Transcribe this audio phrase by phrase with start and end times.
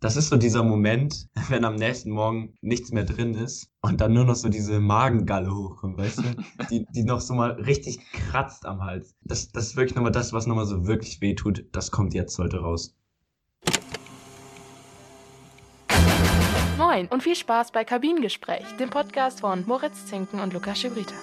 [0.00, 4.14] das ist so dieser Moment, wenn am nächsten Morgen nichts mehr drin ist und dann
[4.14, 6.22] nur noch so diese Magengalle hochkommt, weißt du?
[6.70, 9.14] Die, die noch so mal richtig kratzt am Hals.
[9.22, 11.64] Das, das ist wirklich nochmal das, was nochmal so wirklich weh tut.
[11.72, 12.96] Das kommt jetzt heute raus.
[16.78, 21.14] Moin und viel Spaß bei Kabinengespräch, dem Podcast von Moritz Zinken und Lukas Schibrita.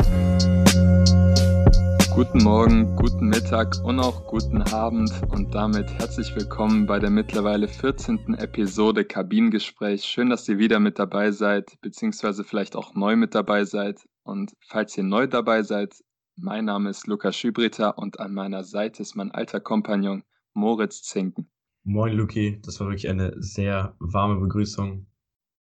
[2.18, 7.68] Guten Morgen, guten Mittag und auch guten Abend und damit herzlich willkommen bei der mittlerweile
[7.68, 8.34] 14.
[8.40, 10.04] Episode Kabinengespräch.
[10.04, 14.10] Schön, dass ihr wieder mit dabei seid, beziehungsweise vielleicht auch neu mit dabei seid.
[14.24, 16.04] Und falls ihr neu dabei seid,
[16.36, 20.24] mein Name ist Lukas Schübriter und an meiner Seite ist mein alter Kompagnon
[20.56, 21.52] Moritz Zinken.
[21.84, 25.06] Moin Luki, das war wirklich eine sehr warme Begrüßung.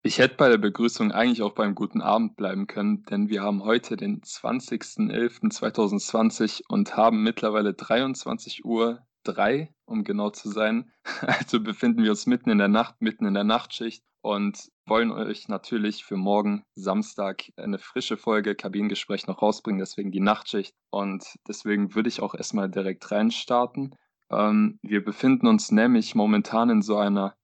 [0.02, 3.64] Ich hätte bei der Begrüßung eigentlich auch beim guten Abend bleiben können, denn wir haben
[3.64, 10.90] heute den 20.11.2020 und haben mittlerweile 23 Uhr 3, um genau zu sein.
[11.26, 15.48] Also befinden wir uns mitten in der Nacht, mitten in der Nachtschicht und wollen euch
[15.48, 20.74] natürlich für morgen Samstag eine frische Folge Kabinengespräch noch rausbringen, deswegen die Nachtschicht.
[20.90, 23.94] Und deswegen würde ich auch erstmal direkt reinstarten.
[24.30, 27.34] Ähm, wir befinden uns nämlich momentan in so einer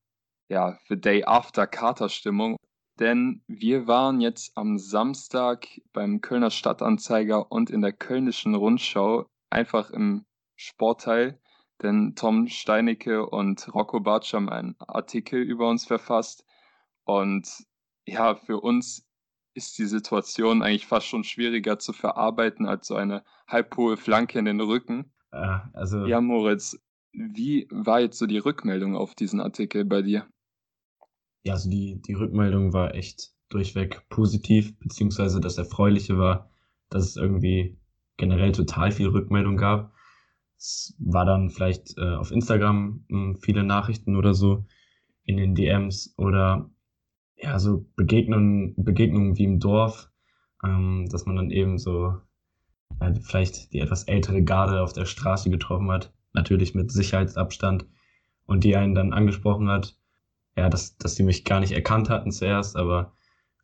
[0.48, 2.56] ja, The Day After Katerstimmung.
[2.98, 9.91] Denn wir waren jetzt am Samstag beim Kölner Stadtanzeiger und in der Kölnischen Rundschau einfach
[9.91, 10.24] im
[10.55, 11.39] Sportteil.
[11.83, 16.47] Denn Tom Steinecke und Rocco Bartsch haben einen Artikel über uns verfasst.
[17.05, 17.67] Und
[18.06, 19.06] ja, für uns
[19.52, 24.47] ist die Situation eigentlich fast schon schwieriger zu verarbeiten als so eine halbhohe Flanke in
[24.47, 25.12] den Rücken.
[25.74, 26.78] Also Ja, Moritz,
[27.12, 30.27] wie war jetzt so die Rückmeldung auf diesen Artikel bei dir?
[31.47, 36.50] Ja, also die, die Rückmeldung war echt durchweg positiv, beziehungsweise das Erfreuliche war,
[36.91, 37.78] dass es irgendwie
[38.16, 39.92] generell total viel Rückmeldung gab.
[40.58, 44.64] Es war dann vielleicht äh, auf Instagram mh, hm, viele Nachrichten oder so
[45.22, 46.69] in den DMs oder
[47.36, 50.11] ja, so Begegnungen, Begegnungen wie im Dorf,
[50.64, 52.12] ähm, dass man dann eben so
[53.00, 57.86] ja, vielleicht die etwas ältere Garde auf der Straße getroffen hat, natürlich mit Sicherheitsabstand
[58.46, 59.96] und die einen dann angesprochen hat,
[60.56, 63.12] ja, dass, dass die mich gar nicht erkannt hatten zuerst, aber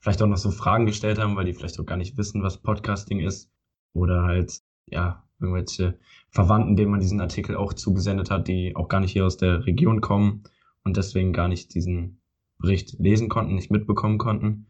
[0.00, 2.60] vielleicht auch noch so Fragen gestellt haben, weil die vielleicht auch gar nicht wissen, was
[2.60, 3.50] Podcasting ist.
[3.94, 5.98] Oder halt, ja, irgendwelche
[6.30, 9.66] Verwandten, denen man diesen Artikel auch zugesendet hat, die auch gar nicht hier aus der
[9.66, 10.44] Region kommen
[10.84, 12.20] und deswegen gar nicht diesen
[12.58, 14.66] Bericht lesen konnten, nicht mitbekommen konnten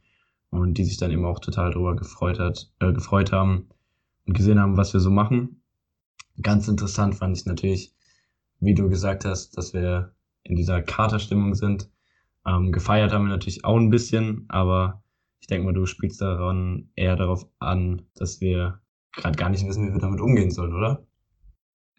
[0.50, 3.68] und die sich dann eben auch total darüber gefreut hat, äh, gefreut haben
[4.26, 5.62] und gesehen haben, was wir so machen.
[6.40, 7.94] Ganz interessant fand ich natürlich,
[8.60, 11.88] wie du gesagt hast, dass wir in dieser Katerstimmung sind
[12.46, 15.02] ähm, gefeiert haben wir natürlich auch ein bisschen, aber
[15.40, 18.80] ich denke mal, du spielst daran eher darauf an, dass wir
[19.12, 21.06] gerade gar nicht wissen, wie wir damit umgehen sollen, oder?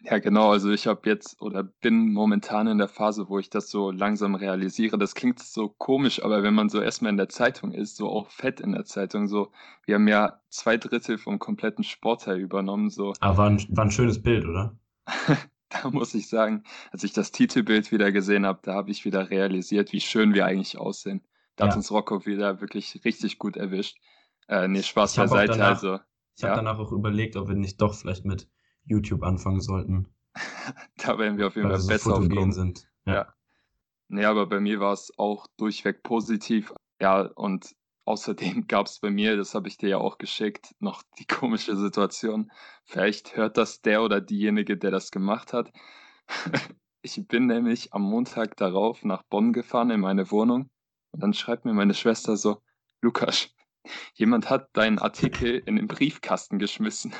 [0.04, 0.50] Ja, genau.
[0.50, 4.34] Also ich habe jetzt oder bin momentan in der Phase, wo ich das so langsam
[4.34, 4.98] realisiere.
[4.98, 8.30] Das klingt so komisch, aber wenn man so erstmal in der Zeitung ist, so auch
[8.30, 9.50] fett in der Zeitung, so,
[9.86, 13.14] wir haben ja zwei Drittel vom kompletten Sportteil übernommen, so.
[13.20, 14.76] Aber war ein, war ein schönes Bild, oder?
[15.82, 19.30] da muss ich sagen, als ich das Titelbild wieder gesehen habe, da habe ich wieder
[19.30, 21.22] realisiert, wie schön wir eigentlich aussehen.
[21.56, 21.70] Da ja.
[21.70, 23.98] hat uns Rocco wieder wirklich richtig gut erwischt.
[24.48, 25.52] Äh, nee, Spaß beiseite.
[25.52, 26.00] Danach, also,
[26.36, 26.50] ich ja.
[26.50, 28.48] habe danach auch überlegt, ob wir nicht doch vielleicht mit
[28.84, 30.08] YouTube anfangen sollten.
[30.96, 32.52] da werden wir auf jeden Fall so besser aufkommen.
[32.52, 32.88] sind.
[33.06, 33.14] Ja.
[33.14, 33.34] ja.
[34.08, 36.74] Nee, aber bei mir war es auch durchweg positiv.
[37.00, 37.74] Ja, und
[38.04, 41.76] Außerdem gab es bei mir, das habe ich dir ja auch geschickt, noch die komische
[41.76, 42.50] Situation.
[42.84, 45.72] Vielleicht hört das der oder diejenige, der das gemacht hat.
[47.06, 50.70] Ich bin nämlich am Montag darauf nach Bonn gefahren in meine Wohnung
[51.10, 52.62] und dann schreibt mir meine Schwester so,
[53.02, 53.50] Lukas,
[54.14, 57.12] jemand hat deinen Artikel in den Briefkasten geschmissen.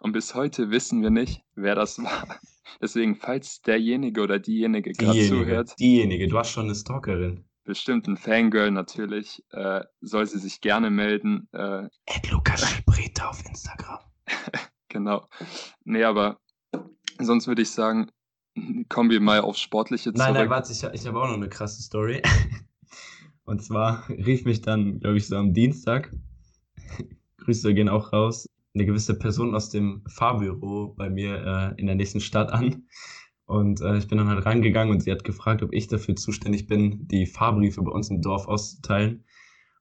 [0.00, 2.38] Und bis heute wissen wir nicht, wer das war.
[2.82, 5.74] Deswegen, falls derjenige oder diejenige gerade zuhört.
[5.80, 10.88] Diejenige, du hast schon eine Stalkerin bestimmt ein Fangirl natürlich, äh, soll sie sich gerne
[10.88, 11.48] melden.
[11.52, 13.98] Äh, Ed Lukas Schibrita auf Instagram.
[14.88, 15.28] genau.
[15.84, 16.40] Nee, aber
[17.20, 18.10] sonst würde ich sagen,
[18.88, 20.16] kommen wir mal aufs Sportliche zurück.
[20.16, 22.22] Nein, nein, warte, ich, ich habe auch noch eine krasse Story.
[23.44, 26.10] Und zwar rief mich dann, glaube ich, so am Dienstag,
[27.36, 31.96] Grüße gehen auch raus, eine gewisse Person aus dem Fahrbüro bei mir äh, in der
[31.96, 32.88] nächsten Stadt an
[33.48, 36.66] und äh, ich bin dann halt reingegangen und sie hat gefragt, ob ich dafür zuständig
[36.66, 39.24] bin, die Fahrbriefe bei uns im Dorf auszuteilen.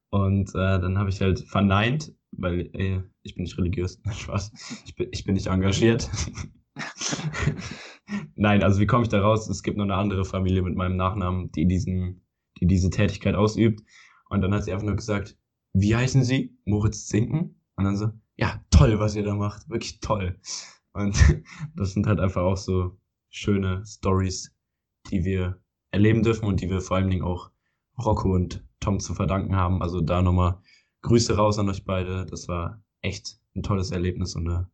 [0.10, 4.02] Und äh, dann habe ich halt verneint, weil äh, ich bin nicht religiös.
[4.10, 4.54] Spaß.
[4.86, 6.10] Ich bin, ich bin nicht engagiert.
[8.36, 9.50] Nein, also wie komme ich da raus?
[9.50, 12.26] Es gibt noch eine andere Familie mit meinem Nachnamen, die diesen,
[12.62, 13.82] die diese Tätigkeit ausübt.
[14.30, 15.38] Und dann hat sie einfach nur gesagt,
[15.74, 16.58] wie heißen Sie?
[16.64, 17.60] Moritz Zinken?
[17.76, 19.68] Und dann so, ja, toll, was ihr da macht.
[19.68, 20.40] Wirklich toll.
[20.94, 21.18] Und
[21.76, 22.98] das sind halt einfach auch so
[23.38, 24.54] schöne Stories,
[25.12, 25.62] die wir
[25.92, 27.52] erleben dürfen und die wir vor allen Dingen auch
[27.98, 29.82] Rocco und Tom zu verdanken haben.
[29.82, 30.62] Also da nochmal
[31.02, 32.26] Grüße raus an euch beide.
[32.26, 34.70] Das war echt ein tolles Erlebnis und eine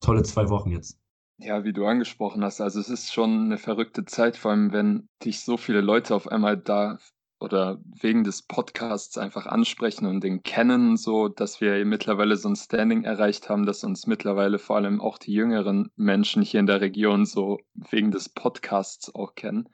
[0.00, 0.98] tolle zwei Wochen jetzt.
[1.38, 5.08] Ja, wie du angesprochen hast, also es ist schon eine verrückte Zeit, vor allem wenn
[5.24, 6.98] dich so viele Leute auf einmal da
[7.40, 12.56] oder wegen des Podcasts einfach ansprechen und den kennen, so dass wir mittlerweile so ein
[12.56, 16.80] Standing erreicht haben, dass uns mittlerweile vor allem auch die jüngeren Menschen hier in der
[16.80, 19.68] Region so wegen des Podcasts auch kennen.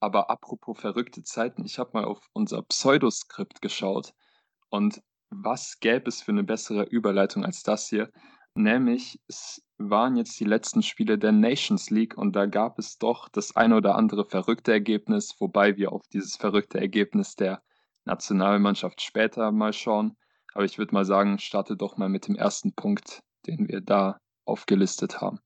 [0.00, 4.12] Aber apropos verrückte Zeiten, ich habe mal auf unser Pseudoskript geschaut
[4.68, 8.10] und was gäbe es für eine bessere Überleitung als das hier?
[8.54, 13.28] Nämlich, es waren jetzt die letzten Spiele der Nations League und da gab es doch
[13.28, 17.62] das ein oder andere verrückte Ergebnis, wobei wir auf dieses verrückte Ergebnis der
[18.04, 20.16] Nationalmannschaft später mal schauen.
[20.54, 24.18] Aber ich würde mal sagen, starte doch mal mit dem ersten Punkt, den wir da
[24.44, 25.38] aufgelistet haben.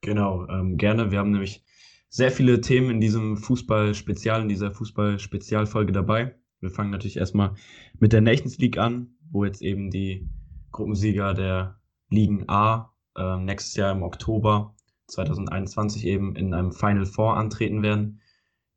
[0.00, 1.10] Genau, ähm, gerne.
[1.10, 1.62] Wir haben nämlich
[2.08, 6.34] sehr viele Themen in diesem Fußball-Spezial, in dieser Fußball-Spezialfolge dabei.
[6.58, 7.54] Wir fangen natürlich erstmal
[7.98, 10.28] mit der Nations League an, wo jetzt eben die
[10.72, 14.74] Gruppensieger der Ligen A äh, nächstes Jahr im Oktober
[15.08, 18.22] 2021 eben in einem Final Four antreten werden.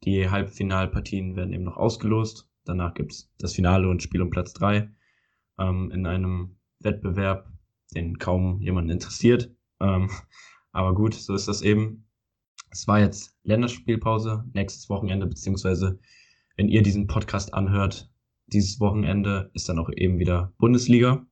[0.04, 2.50] Die Halbfinalpartien werden eben noch ausgelost.
[2.66, 4.90] Danach gibt es das Finale und Spiel um Platz 3
[5.60, 7.50] ähm, in einem Wettbewerb,
[7.96, 9.56] den kaum jemanden interessiert.
[9.80, 10.10] Ähm,
[10.72, 12.10] aber gut, so ist das eben.
[12.70, 16.00] Es war jetzt Länderspielpause, nächstes Wochenende, beziehungsweise
[16.58, 18.12] wenn ihr diesen Podcast anhört,
[18.48, 21.26] dieses Wochenende ist dann auch eben wieder Bundesliga.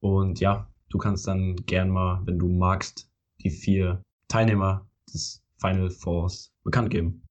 [0.00, 3.10] Und ja, du kannst dann gern mal, wenn du magst,
[3.42, 7.22] die vier Teilnehmer des Final Fours bekannt geben.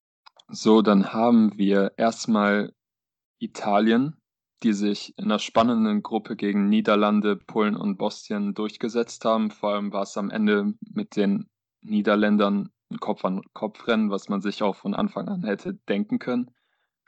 [0.50, 2.74] So, dann haben wir erstmal
[3.40, 4.16] Italien,
[4.64, 9.52] die sich in einer spannenden Gruppe gegen Niederlande, Polen und Bosnien durchgesetzt haben.
[9.52, 11.50] Vor allem war es am Ende mit den
[11.82, 16.52] Niederländern ein Kopf-an-Kopf-Rennen, was man sich auch von Anfang an hätte denken können.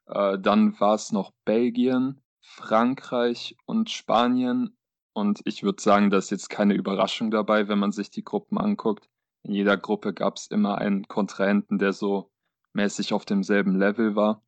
[0.08, 4.77] Äh, dann war es noch Belgien, Frankreich und Spanien.
[5.18, 8.60] Und ich würde sagen, da ist jetzt keine Überraschung dabei, wenn man sich die Gruppen
[8.60, 9.10] anguckt.
[9.42, 12.30] In jeder Gruppe gab es immer einen Kontrahenten, der so
[12.74, 14.44] mäßig auf demselben Level war.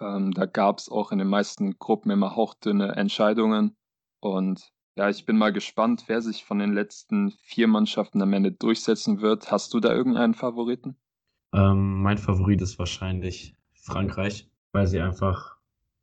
[0.00, 3.76] Ähm, da gab es auch in den meisten Gruppen immer hauchdünne Entscheidungen.
[4.18, 8.50] Und ja, ich bin mal gespannt, wer sich von den letzten vier Mannschaften am Ende
[8.50, 9.52] durchsetzen wird.
[9.52, 10.96] Hast du da irgendeinen Favoriten?
[11.52, 15.58] Ähm, mein Favorit ist wahrscheinlich Frankreich, weil sie einfach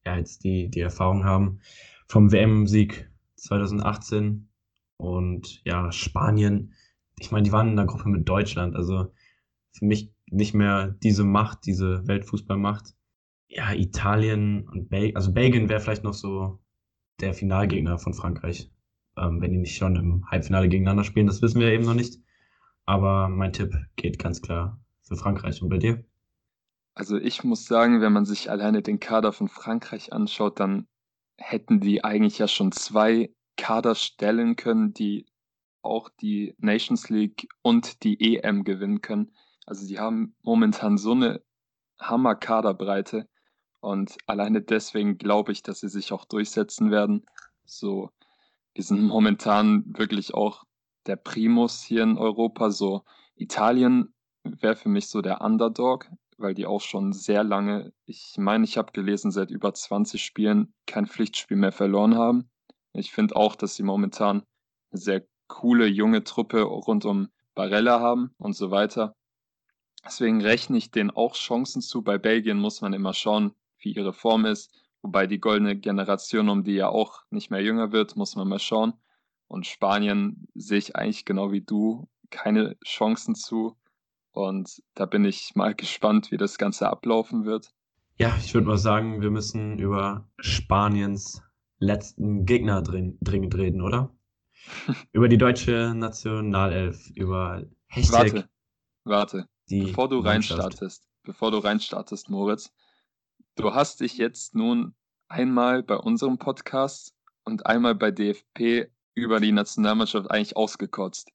[0.06, 1.60] ja, jetzt die, die Erfahrung haben
[2.08, 4.50] vom WM-Sieg 2018
[4.98, 6.74] und ja, Spanien.
[7.20, 9.14] Ich meine, die waren in der Gruppe mit Deutschland, also
[9.72, 12.96] für mich nicht mehr diese Macht, diese Weltfußballmacht.
[13.48, 16.60] Ja, Italien und Belgien, also Belgien wäre vielleicht noch so
[17.22, 18.72] der Finalgegner von Frankreich,
[19.18, 22.20] ähm, wenn die nicht schon im Halbfinale gegeneinander spielen, das wissen wir eben noch nicht.
[22.86, 25.62] Aber mein Tipp geht ganz klar für Frankreich.
[25.62, 26.04] Und bei dir?
[26.94, 30.88] Also ich muss sagen, wenn man sich alleine den Kader von Frankreich anschaut, dann
[31.38, 35.26] hätten die eigentlich ja schon zwei Kader stellen können, die
[35.82, 39.32] auch die Nations League und die EM gewinnen können.
[39.66, 41.42] Also die haben momentan so eine
[42.00, 43.28] Hammer-Kaderbreite
[43.80, 47.26] und alleine deswegen glaube ich, dass sie sich auch durchsetzen werden.
[47.66, 48.12] So,
[48.74, 50.64] wir sind momentan wirklich auch
[51.06, 52.70] der Primus hier in Europa.
[52.70, 53.04] So,
[53.36, 54.14] Italien
[54.44, 58.78] wäre für mich so der Underdog weil die auch schon sehr lange, ich meine, ich
[58.78, 62.50] habe gelesen, seit über 20 Spielen kein Pflichtspiel mehr verloren haben.
[62.94, 64.44] Ich finde auch, dass sie momentan
[64.92, 69.16] eine sehr coole junge Truppe rund um Barella haben und so weiter.
[70.06, 72.02] Deswegen rechne ich denen auch Chancen zu.
[72.02, 74.72] Bei Belgien muss man immer schauen, wie ihre Form ist.
[75.02, 78.60] Wobei die goldene Generation, um die ja auch nicht mehr jünger wird, muss man mal
[78.60, 78.94] schauen.
[79.48, 83.78] Und Spanien sehe ich eigentlich genau wie du keine Chancen zu.
[84.38, 87.74] Und da bin ich mal gespannt, wie das Ganze ablaufen wird.
[88.18, 91.42] Ja, ich würde mal sagen, wir müssen über Spaniens
[91.80, 94.16] letzten Gegner dringend reden, oder?
[95.12, 98.48] über die deutsche Nationalelf, über Hashtag.
[99.04, 99.50] Warte, warte.
[99.70, 102.72] bevor du reinstartest, bevor du reinstartest, Moritz,
[103.56, 104.96] du hast dich jetzt nun
[105.28, 107.14] einmal bei unserem Podcast
[107.44, 111.32] und einmal bei DFP über die Nationalmannschaft eigentlich ausgekotzt.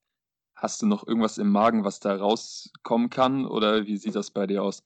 [0.63, 3.45] Hast du noch irgendwas im Magen, was da rauskommen kann?
[3.45, 4.81] Oder wie sieht das bei dir aus?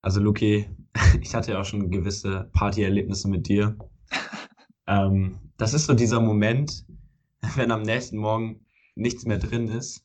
[0.00, 0.70] Also, Luki,
[1.20, 3.76] ich hatte ja auch schon gewisse Partyerlebnisse mit dir.
[4.86, 6.86] ähm, das ist so dieser Moment,
[7.56, 10.02] wenn am nächsten Morgen nichts mehr drin ist.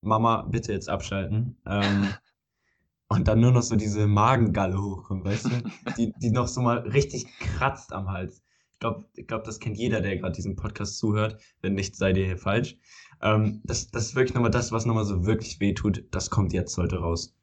[0.00, 1.58] Mama, bitte jetzt abschalten.
[1.66, 2.08] Ähm,
[3.08, 5.70] und dann nur noch so diese Magengalle hochkommt, weißt du?
[5.98, 8.42] Die, die noch so mal richtig kratzt am Hals.
[8.72, 11.38] Ich glaube, ich glaub, das kennt jeder, der gerade diesen Podcast zuhört.
[11.60, 12.78] Wenn nicht, seid ihr hier falsch.
[13.22, 16.04] Ähm, das, das ist wirklich nochmal das, was nochmal so wirklich wehtut.
[16.10, 17.34] Das kommt jetzt heute raus.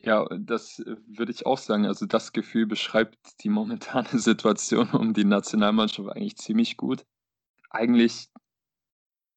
[0.00, 1.86] Ja, das äh, würde ich auch sagen.
[1.86, 7.04] Also das Gefühl beschreibt die momentane Situation um die Nationalmannschaft eigentlich ziemlich gut.
[7.70, 8.28] Eigentlich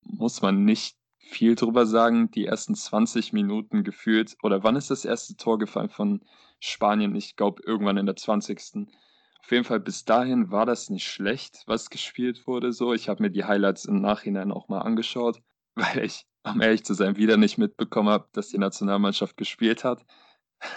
[0.03, 2.31] muss man nicht viel drüber sagen.
[2.31, 6.21] Die ersten 20 Minuten gefühlt, oder wann ist das erste Tor gefallen von
[6.59, 7.15] Spanien?
[7.15, 8.87] Ich glaube, irgendwann in der 20.
[9.39, 12.71] Auf jeden Fall bis dahin war das nicht schlecht, was gespielt wurde.
[12.73, 15.41] So, ich habe mir die Highlights im Nachhinein auch mal angeschaut,
[15.75, 20.05] weil ich, um ehrlich zu sein, wieder nicht mitbekommen habe, dass die Nationalmannschaft gespielt hat.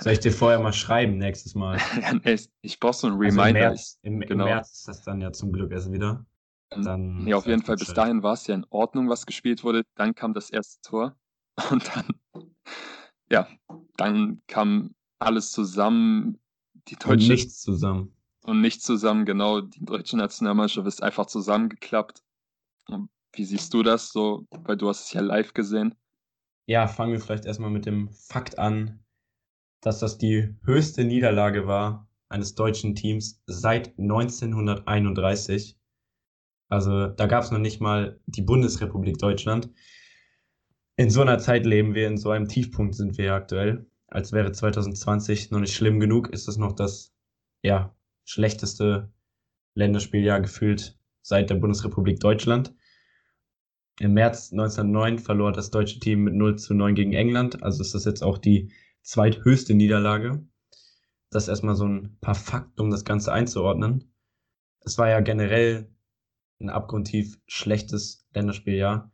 [0.01, 1.79] Soll ich dir vorher mal schreiben nächstes Mal?
[2.01, 3.43] ja, nee, ich brauche so einen Reminder.
[3.43, 4.45] Also im, März, im, genau.
[4.45, 6.25] Im März ist das dann ja zum Glück erst wieder.
[6.71, 9.85] Dann ja, auf jeden Fall, bis dahin war es ja in Ordnung, was gespielt wurde.
[9.95, 11.17] Dann kam das erste Tor
[11.71, 12.09] und dann,
[13.31, 13.47] ja,
[13.97, 16.41] dann kam alles zusammen.
[16.89, 18.15] Die deutsche, und nichts zusammen.
[18.45, 19.61] Und nichts zusammen, genau.
[19.61, 22.23] Die deutsche Nationalmannschaft ist einfach zusammengeklappt.
[22.89, 24.47] Und wie siehst du das so?
[24.50, 25.95] Weil du hast es ja live gesehen.
[26.67, 29.05] Ja, fangen wir vielleicht erstmal mit dem Fakt an,
[29.81, 35.79] dass das die höchste Niederlage war eines deutschen Teams seit 1931.
[36.69, 39.71] Also da gab es noch nicht mal die Bundesrepublik Deutschland.
[40.97, 43.87] In so einer Zeit leben wir, in so einem Tiefpunkt sind wir aktuell.
[44.07, 47.12] Als wäre 2020 noch nicht schlimm genug, ist es noch das
[47.62, 49.12] ja, schlechteste
[49.75, 52.75] Länderspieljahr gefühlt seit der Bundesrepublik Deutschland.
[54.01, 57.63] Im März 1909 verlor das deutsche Team mit 0 zu 9 gegen England.
[57.63, 58.73] Also ist das jetzt auch die
[59.03, 60.45] zweithöchste Niederlage.
[61.31, 64.13] Das erstmal so ein paar Fakten, um das Ganze einzuordnen.
[64.81, 65.91] Es war ja generell
[66.61, 69.13] ein abgrundtief schlechtes Länderspieljahr.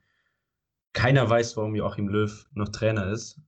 [0.93, 3.41] Keiner weiß, warum Joachim Löw noch Trainer ist.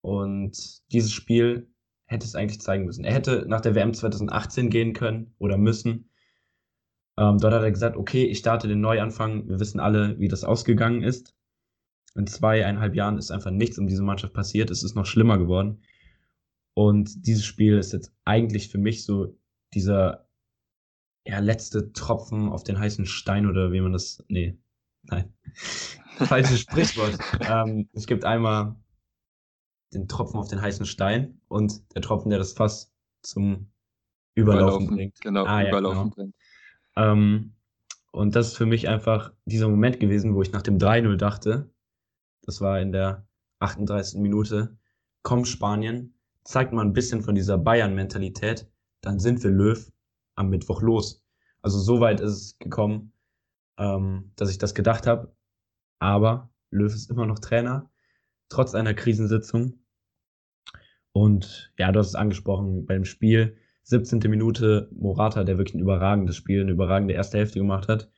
[0.00, 1.72] Und dieses Spiel
[2.06, 3.04] hätte es eigentlich zeigen müssen.
[3.04, 6.10] Er hätte nach der WM 2018 gehen können oder müssen.
[7.16, 9.48] Ähm, dort hat er gesagt, okay, ich starte den Neuanfang.
[9.48, 11.34] Wir wissen alle, wie das ausgegangen ist.
[12.16, 14.70] In zweieinhalb Jahren ist einfach nichts um diese Mannschaft passiert.
[14.70, 15.82] Es ist noch schlimmer geworden.
[16.74, 19.36] Und dieses Spiel ist jetzt eigentlich für mich so
[19.74, 20.28] dieser
[21.26, 24.22] ja, letzte Tropfen auf den heißen Stein oder wie man das.
[24.28, 24.58] Nee,
[25.02, 25.32] nein.
[26.16, 27.18] Falsches Sprichwort.
[27.40, 28.76] ähm, es gibt einmal
[29.92, 32.92] den Tropfen auf den heißen Stein und der Tropfen, der das Fass
[33.22, 33.70] zum
[34.34, 35.20] Überlaufen, Überlaufen bringt.
[35.20, 36.14] Genau, ah, Überlaufen ja, genau.
[36.14, 36.34] bringt.
[36.96, 37.54] Ähm,
[38.12, 41.70] und das ist für mich einfach dieser Moment gewesen, wo ich nach dem 3-0 dachte,
[42.42, 43.26] das war in der
[43.58, 44.20] 38.
[44.20, 44.76] Minute,
[45.22, 48.70] komm Spanien, zeigt mal ein bisschen von dieser Bayern-Mentalität,
[49.00, 49.90] dann sind wir Löw
[50.36, 51.24] am Mittwoch los.
[51.62, 53.12] Also so weit ist es gekommen,
[53.78, 55.34] ähm, dass ich das gedacht habe.
[55.98, 57.90] Aber Löw ist immer noch Trainer,
[58.48, 59.80] trotz einer Krisensitzung.
[61.12, 63.56] Und ja, du hast es angesprochen beim Spiel.
[63.84, 64.18] 17.
[64.30, 68.10] Minute Morata, der wirklich ein überragendes Spiel, eine überragende erste Hälfte gemacht hat,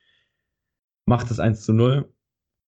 [1.05, 2.13] macht es 1 zu 0.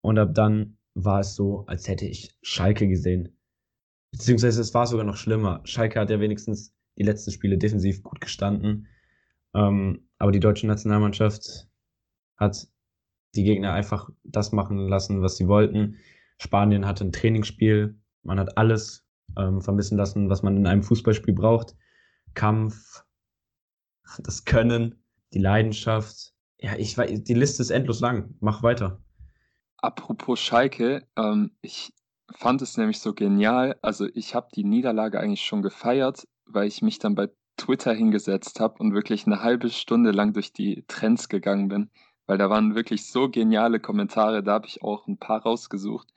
[0.01, 3.37] Und ab dann war es so, als hätte ich Schalke gesehen.
[4.11, 5.61] Beziehungsweise es war sogar noch schlimmer.
[5.63, 8.87] Schalke hat ja wenigstens die letzten Spiele defensiv gut gestanden.
[9.53, 11.69] Ähm, aber die deutsche Nationalmannschaft
[12.37, 12.67] hat
[13.35, 15.97] die Gegner einfach das machen lassen, was sie wollten.
[16.39, 17.97] Spanien hatte ein Trainingsspiel.
[18.23, 19.05] Man hat alles
[19.37, 21.75] ähm, vermissen lassen, was man in einem Fußballspiel braucht.
[22.33, 23.03] Kampf,
[24.19, 26.33] das Können, die Leidenschaft.
[26.59, 28.35] Ja, ich weiß, die Liste ist endlos lang.
[28.39, 29.01] Mach weiter.
[29.77, 31.93] Apropos Schalke, ähm, ich
[32.35, 33.77] fand es nämlich so genial.
[33.81, 38.59] Also ich habe die Niederlage eigentlich schon gefeiert, weil ich mich dann bei Twitter hingesetzt
[38.59, 41.89] habe und wirklich eine halbe Stunde lang durch die Trends gegangen bin,
[42.25, 44.43] weil da waren wirklich so geniale Kommentare.
[44.43, 46.07] Da habe ich auch ein paar rausgesucht.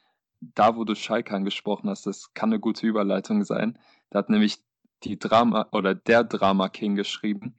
[0.40, 3.78] Da, wo du Schalke angesprochen hast, das kann eine gute Überleitung sein.
[4.11, 4.59] Da hat nämlich
[5.04, 7.56] die Drama oder der Drama King geschrieben.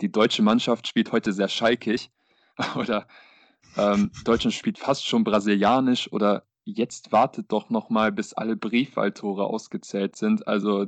[0.00, 2.10] Die deutsche Mannschaft spielt heute sehr schalkig
[2.76, 3.06] oder
[3.76, 9.44] ähm, Deutschland spielt fast schon brasilianisch oder jetzt wartet doch noch mal, bis alle Briefwahltore
[9.44, 10.46] ausgezählt sind.
[10.46, 10.86] Also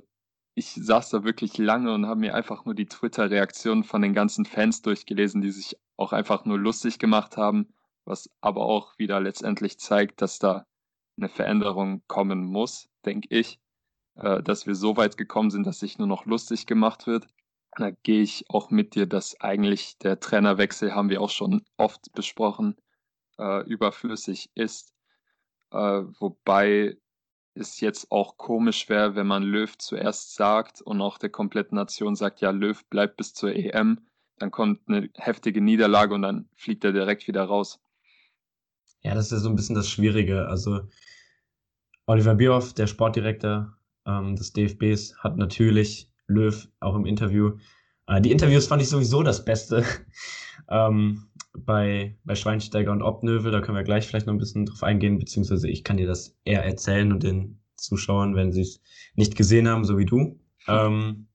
[0.55, 4.47] ich saß da wirklich lange und habe mir einfach nur die Twitter-Reaktionen von den ganzen
[4.47, 7.69] Fans durchgelesen, die sich auch einfach nur lustig gemacht haben,
[8.05, 10.67] was aber auch wieder letztendlich zeigt, dass da
[11.19, 13.59] eine Veränderung kommen muss, denke ich,
[14.17, 17.27] äh, dass wir so weit gekommen sind, dass sich nur noch lustig gemacht wird.
[17.77, 22.13] Da gehe ich auch mit dir, dass eigentlich der Trainerwechsel, haben wir auch schon oft
[22.15, 22.77] besprochen,
[23.39, 24.95] äh, überflüssig ist.
[25.71, 25.77] Äh,
[26.19, 26.97] wobei
[27.55, 32.15] es jetzt auch komisch wäre, wenn man Löw zuerst sagt und auch der kompletten Nation
[32.15, 34.01] sagt, ja, Löw bleibt bis zur EM.
[34.39, 37.81] Dann kommt eine heftige Niederlage und dann fliegt er direkt wieder raus.
[39.03, 40.47] Ja, das ist ja so ein bisschen das Schwierige.
[40.49, 40.81] Also
[42.07, 43.76] Oliver Bierhoff, der Sportdirektor
[44.07, 47.57] ähm, des DFBs, hat natürlich Löw auch im Interview.
[48.07, 49.85] Äh, die Interviews fand ich sowieso das Beste
[50.69, 53.53] ähm, bei, bei Schweinsteiger und Obnövel.
[53.53, 56.37] Da können wir gleich vielleicht noch ein bisschen drauf eingehen, beziehungsweise ich kann dir das
[56.45, 58.81] eher erzählen und den Zuschauern, wenn sie es
[59.15, 60.41] nicht gesehen haben, so wie du.
[60.67, 61.29] Ähm,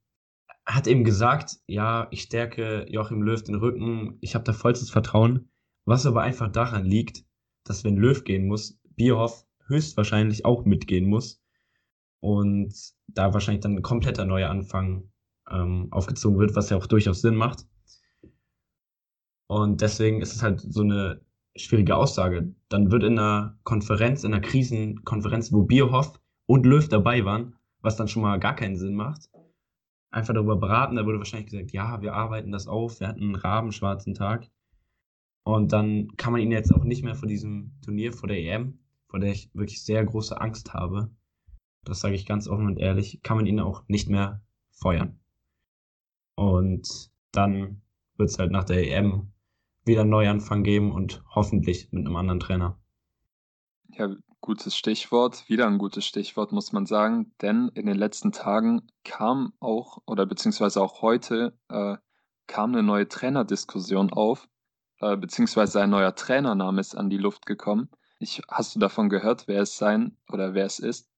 [0.65, 5.49] hat eben gesagt, ja, ich stärke Joachim Löw den Rücken, ich habe da vollstes Vertrauen,
[5.85, 7.25] was aber einfach daran liegt,
[7.63, 11.40] dass wenn Löw gehen muss, Bierhoff höchstwahrscheinlich auch mitgehen muss
[12.21, 12.73] und
[13.07, 15.11] da wahrscheinlich dann ein kompletter neuer Anfang
[15.49, 17.65] ähm, aufgezogen wird, was ja auch durchaus Sinn macht.
[19.47, 21.21] Und deswegen ist es halt so eine
[21.55, 22.55] schwierige Aussage.
[22.69, 27.97] Dann wird in einer Konferenz, in einer Krisenkonferenz, wo Bierhoff und Löw dabei waren, was
[27.97, 29.29] dann schon mal gar keinen Sinn macht,
[30.11, 30.95] einfach darüber beraten.
[30.95, 34.49] Da wurde wahrscheinlich gesagt, ja, wir arbeiten das auf, wir hatten einen rabenschwarzen Tag.
[35.43, 38.79] Und dann kann man ihn jetzt auch nicht mehr vor diesem Turnier, vor der EM,
[39.07, 41.09] vor der ich wirklich sehr große Angst habe,
[41.83, 45.19] das sage ich ganz offen und ehrlich, kann man ihn auch nicht mehr feuern.
[46.35, 47.81] Und dann
[48.17, 49.31] wird es halt nach der EM
[49.83, 52.79] wieder einen Neuanfang geben und hoffentlich mit einem anderen Trainer.
[53.89, 58.87] Ja, gutes Stichwort, wieder ein gutes Stichwort, muss man sagen, denn in den letzten Tagen
[59.03, 61.97] kam auch, oder beziehungsweise auch heute, äh,
[62.47, 64.47] kam eine neue Trainerdiskussion auf,
[64.99, 67.89] äh, beziehungsweise ein neuer Trainername ist an die Luft gekommen.
[68.19, 71.10] Ich, hast du davon gehört, wer es sein oder wer es ist?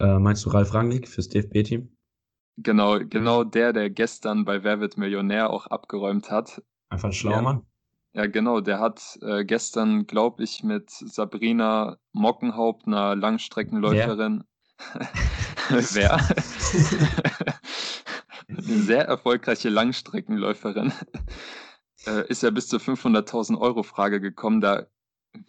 [0.00, 1.94] Äh, meinst du Ralf Rangnick fürs DFB-Team?
[2.56, 6.62] Genau, genau der, der gestern bei Wer wird Millionär auch abgeräumt hat.
[6.88, 7.42] Einfach ein schlauer ja.
[7.42, 7.66] Mann.
[8.12, 8.60] Ja, genau.
[8.60, 14.44] Der hat äh, gestern, glaube ich, mit Sabrina Mockenhaupt, einer Langstreckenläuferin.
[15.68, 16.18] Wer?
[18.48, 20.92] Eine sehr erfolgreiche Langstreckenläuferin.
[22.06, 24.60] Äh, ist ja bis zur 500.000 Euro Frage gekommen.
[24.60, 24.86] Da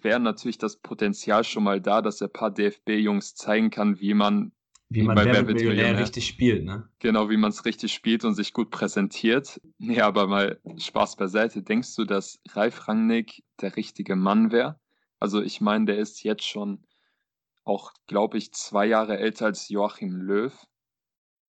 [0.01, 4.13] wäre natürlich das Potenzial schon mal da, dass er ein paar DFB-Jungs zeigen kann, wie
[4.13, 4.51] man
[4.89, 6.89] wie man bei Wer wird Millionär richtig spielt, ne?
[6.99, 9.61] Genau, wie man es richtig spielt und sich gut präsentiert.
[9.77, 11.63] Nee, aber mal Spaß beiseite.
[11.63, 14.77] Denkst du, dass Ralf Rangnick der richtige Mann wäre?
[15.17, 16.83] Also ich meine, der ist jetzt schon
[17.63, 20.53] auch, glaube ich, zwei Jahre älter als Joachim Löw.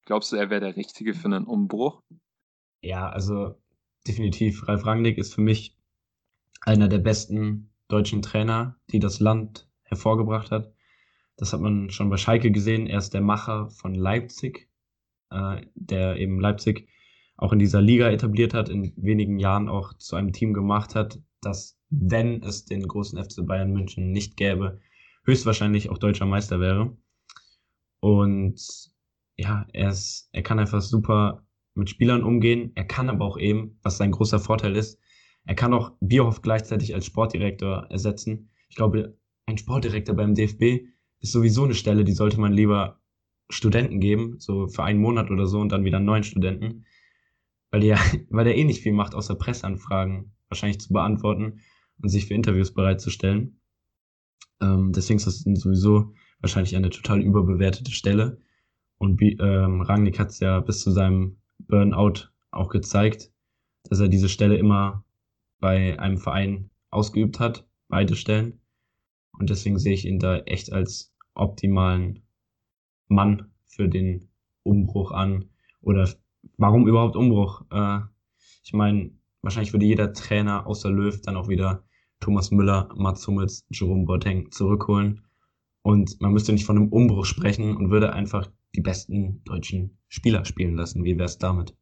[0.04, 2.00] Glaubst du, er wäre der Richtige für einen Umbruch?
[2.80, 3.56] Ja, also
[4.06, 4.68] definitiv.
[4.68, 5.76] Ralf Rangnick ist für mich
[6.60, 10.72] einer der besten deutschen Trainer, die das Land hervorgebracht hat.
[11.36, 12.86] Das hat man schon bei Schalke gesehen.
[12.86, 14.70] Er ist der Macher von Leipzig,
[15.30, 16.88] äh, der eben Leipzig
[17.36, 21.18] auch in dieser Liga etabliert hat, in wenigen Jahren auch zu einem Team gemacht hat,
[21.40, 24.80] das, wenn es den großen FC Bayern München nicht gäbe,
[25.24, 26.96] höchstwahrscheinlich auch deutscher Meister wäre.
[28.00, 28.60] Und
[29.36, 32.72] ja, er, ist, er kann einfach super mit Spielern umgehen.
[32.74, 35.00] Er kann aber auch eben, was sein großer Vorteil ist,
[35.44, 38.50] er kann auch Bierhoff gleichzeitig als Sportdirektor ersetzen.
[38.68, 40.86] Ich glaube, ein Sportdirektor beim DFB
[41.20, 43.00] ist sowieso eine Stelle, die sollte man lieber
[43.50, 46.84] Studenten geben, so für einen Monat oder so und dann wieder neuen Studenten,
[47.70, 47.98] weil der,
[48.30, 51.60] weil der eh nicht viel macht, außer Presseanfragen wahrscheinlich zu beantworten
[52.00, 53.60] und sich für Interviews bereitzustellen.
[54.60, 58.38] Ähm, deswegen ist das sowieso wahrscheinlich eine total überbewertete Stelle.
[58.98, 63.32] Und ähm, Rangnick hat es ja bis zu seinem Burnout auch gezeigt,
[63.88, 65.04] dass er diese Stelle immer
[65.62, 68.60] bei einem Verein ausgeübt hat, beide Stellen.
[69.38, 72.26] Und deswegen sehe ich ihn da echt als optimalen
[73.08, 74.28] Mann für den
[74.64, 75.48] Umbruch an?
[75.80, 76.08] Oder
[76.58, 77.64] warum überhaupt Umbruch?
[77.70, 78.00] Äh,
[78.64, 81.84] ich meine, wahrscheinlich würde jeder Trainer außer Löw dann auch wieder
[82.20, 85.24] Thomas Müller, Mats Hummels, Jerome Boateng zurückholen.
[85.82, 90.44] Und man müsste nicht von einem Umbruch sprechen und würde einfach die besten deutschen Spieler
[90.44, 91.04] spielen lassen.
[91.04, 91.76] Wie wäre es damit?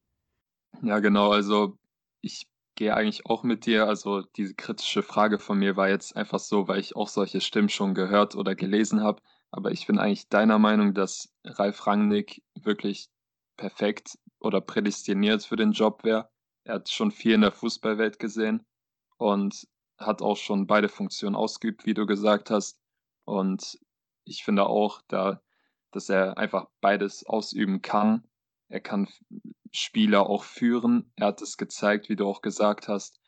[0.82, 1.30] Ja, genau.
[1.30, 1.78] Also
[2.20, 2.46] ich
[2.80, 3.86] gehe eigentlich auch mit dir.
[3.86, 7.68] Also diese kritische Frage von mir war jetzt einfach so, weil ich auch solche Stimmen
[7.68, 9.20] schon gehört oder gelesen habe.
[9.50, 13.10] Aber ich bin eigentlich deiner Meinung, dass Ralf Rangnick wirklich
[13.58, 16.30] perfekt oder prädestiniert für den Job wäre.
[16.64, 18.64] Er hat schon viel in der Fußballwelt gesehen
[19.18, 22.78] und hat auch schon beide Funktionen ausgeübt, wie du gesagt hast.
[23.26, 23.78] Und
[24.24, 25.42] ich finde auch, da,
[25.90, 28.24] dass er einfach beides ausüben kann.
[28.70, 29.08] Er kann
[29.72, 31.12] Spieler auch führen.
[31.16, 33.20] Er hat es gezeigt, wie du auch gesagt hast.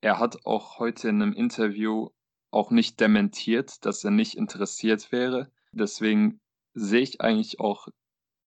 [0.00, 2.10] Er hat auch heute in einem Interview
[2.50, 5.50] auch nicht dementiert, dass er nicht interessiert wäre.
[5.72, 6.40] Deswegen
[6.74, 7.88] sehe ich eigentlich auch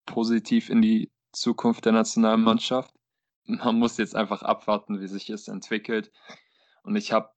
[0.06, 2.94] positiv in die Zukunft der Nationalmannschaft.
[3.44, 6.10] Man muss jetzt einfach abwarten, wie sich es entwickelt.
[6.82, 7.30] Und ich habe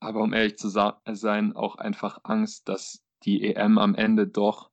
[0.00, 4.70] aber, um ehrlich zu sein, auch einfach Angst, dass die EM am Ende doch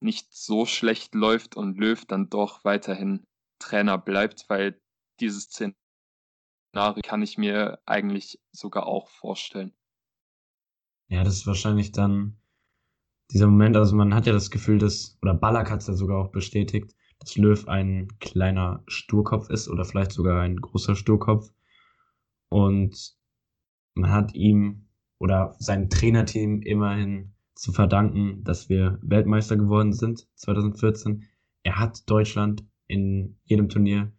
[0.00, 3.24] nicht so schlecht läuft und Löw dann doch weiterhin
[3.58, 4.80] Trainer bleibt, weil
[5.20, 9.72] dieses Szenario kann ich mir eigentlich sogar auch vorstellen.
[11.08, 12.36] Ja, das ist wahrscheinlich dann
[13.30, 16.18] dieser Moment, also man hat ja das Gefühl, dass, oder Ballack hat es ja sogar
[16.18, 21.50] auch bestätigt, dass Löw ein kleiner Sturkopf ist oder vielleicht sogar ein großer Sturkopf.
[22.48, 23.16] Und
[23.94, 31.24] man hat ihm oder seinem Trainerteam immerhin zu verdanken, dass wir Weltmeister geworden sind 2014.
[31.62, 34.12] Er hat Deutschland in jedem Turnier,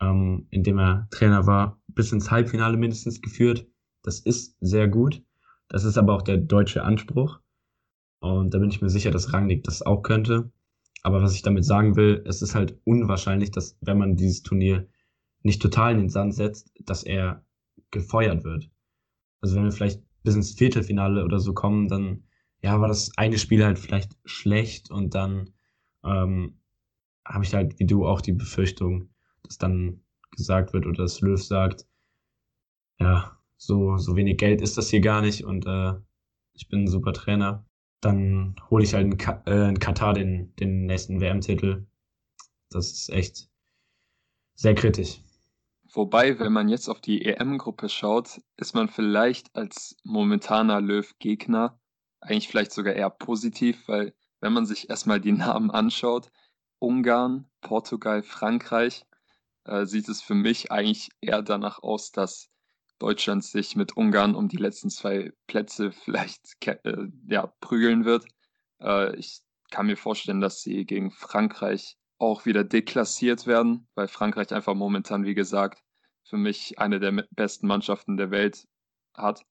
[0.00, 3.66] ähm, in dem er Trainer war, bis ins Halbfinale mindestens geführt.
[4.02, 5.22] Das ist sehr gut.
[5.68, 7.40] Das ist aber auch der deutsche Anspruch.
[8.20, 10.52] Und da bin ich mir sicher, dass Rangnick das auch könnte.
[11.02, 14.86] Aber was ich damit sagen will, es ist halt unwahrscheinlich, dass wenn man dieses Turnier
[15.42, 17.42] nicht total in den Sand setzt, dass er
[17.90, 18.70] gefeuert wird.
[19.40, 22.24] Also wenn wir vielleicht bis ins Viertelfinale oder so kommen, dann
[22.62, 25.50] ja, war das eine Spiel halt vielleicht schlecht und dann
[26.04, 26.60] ähm,
[27.24, 29.10] habe ich halt wie du auch die Befürchtung,
[29.42, 30.02] dass dann
[30.36, 31.86] gesagt wird oder dass Löw sagt,
[32.98, 35.94] ja, so, so wenig Geld ist das hier gar nicht und äh,
[36.54, 37.66] ich bin ein super Trainer.
[38.00, 41.86] Dann hole ich halt in, Ka äh, in Katar den, den nächsten WM-Titel.
[42.70, 43.50] Das ist echt
[44.54, 45.20] sehr kritisch.
[45.92, 51.79] Wobei, wenn man jetzt auf die EM-Gruppe schaut, ist man vielleicht als momentaner Löw-Gegner
[52.20, 56.30] eigentlich vielleicht sogar eher positiv, weil wenn man sich erstmal die Namen anschaut,
[56.78, 59.04] Ungarn, Portugal, Frankreich,
[59.64, 62.48] äh, sieht es für mich eigentlich eher danach aus, dass
[62.98, 68.26] Deutschland sich mit Ungarn um die letzten zwei Plätze vielleicht äh, ja, prügeln wird.
[68.80, 74.52] Äh, ich kann mir vorstellen, dass sie gegen Frankreich auch wieder deklassiert werden, weil Frankreich
[74.52, 75.82] einfach momentan, wie gesagt,
[76.24, 78.66] für mich eine der besten Mannschaften der Welt
[79.14, 79.44] hat.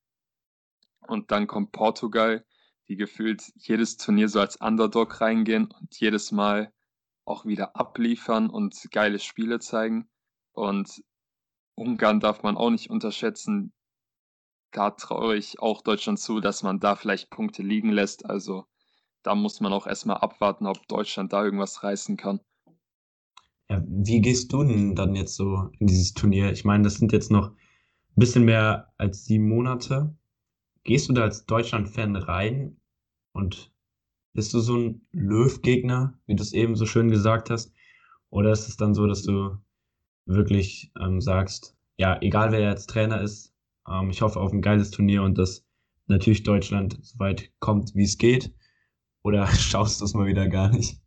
[1.07, 2.45] Und dann kommt Portugal,
[2.89, 6.73] die gefühlt jedes Turnier so als Underdog reingehen und jedes Mal
[7.23, 10.09] auch wieder abliefern und geile Spiele zeigen.
[10.53, 11.03] Und
[11.75, 13.71] Ungarn darf man auch nicht unterschätzen.
[14.71, 18.25] Da traue ich auch Deutschland zu, dass man da vielleicht Punkte liegen lässt.
[18.25, 18.65] Also
[19.21, 22.39] da muss man auch erstmal abwarten, ob Deutschland da irgendwas reißen kann.
[23.69, 26.51] Ja, wie gehst du denn dann jetzt so in dieses Turnier?
[26.51, 27.55] Ich meine, das sind jetzt noch ein
[28.15, 30.15] bisschen mehr als sieben Monate.
[30.83, 32.78] Gehst du da als Deutschland-Fan rein
[33.39, 33.71] und
[34.33, 37.73] bist du so ein Löw-Gegner, wie du es eben so schön gesagt hast?
[38.29, 39.57] Oder ist es dann so, dass du
[40.25, 43.53] wirklich ähm, sagst, ja, egal wer jetzt Trainer ist,
[43.87, 45.65] ähm, ich hoffe auf ein geiles Turnier und dass
[46.07, 48.53] natürlich Deutschland so weit kommt, wie es geht?
[49.23, 50.99] Oder schaust du es mal wieder gar nicht?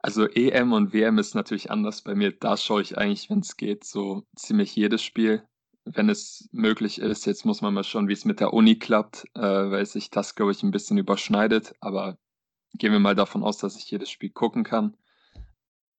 [0.00, 2.30] Also EM und WM ist natürlich anders bei mir.
[2.30, 5.42] Da schaue ich eigentlich, wenn es geht, so ziemlich jedes Spiel,
[5.84, 7.26] wenn es möglich ist.
[7.26, 10.34] Jetzt muss man mal schauen, wie es mit der Uni klappt, äh, weil sich das,
[10.34, 11.74] glaube ich, ein bisschen überschneidet.
[11.80, 12.18] Aber
[12.74, 14.96] gehen wir mal davon aus, dass ich jedes Spiel gucken kann.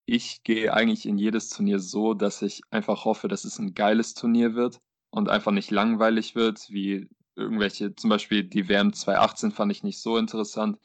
[0.06, 4.13] Ich gehe eigentlich in jedes Turnier so, dass ich einfach hoffe, dass es ein geiles
[4.13, 9.71] Turnier wird und einfach nicht langweilig wird, wie irgendwelche, zum Beispiel die WM 2018 fand
[9.71, 10.80] ich nicht so interessant.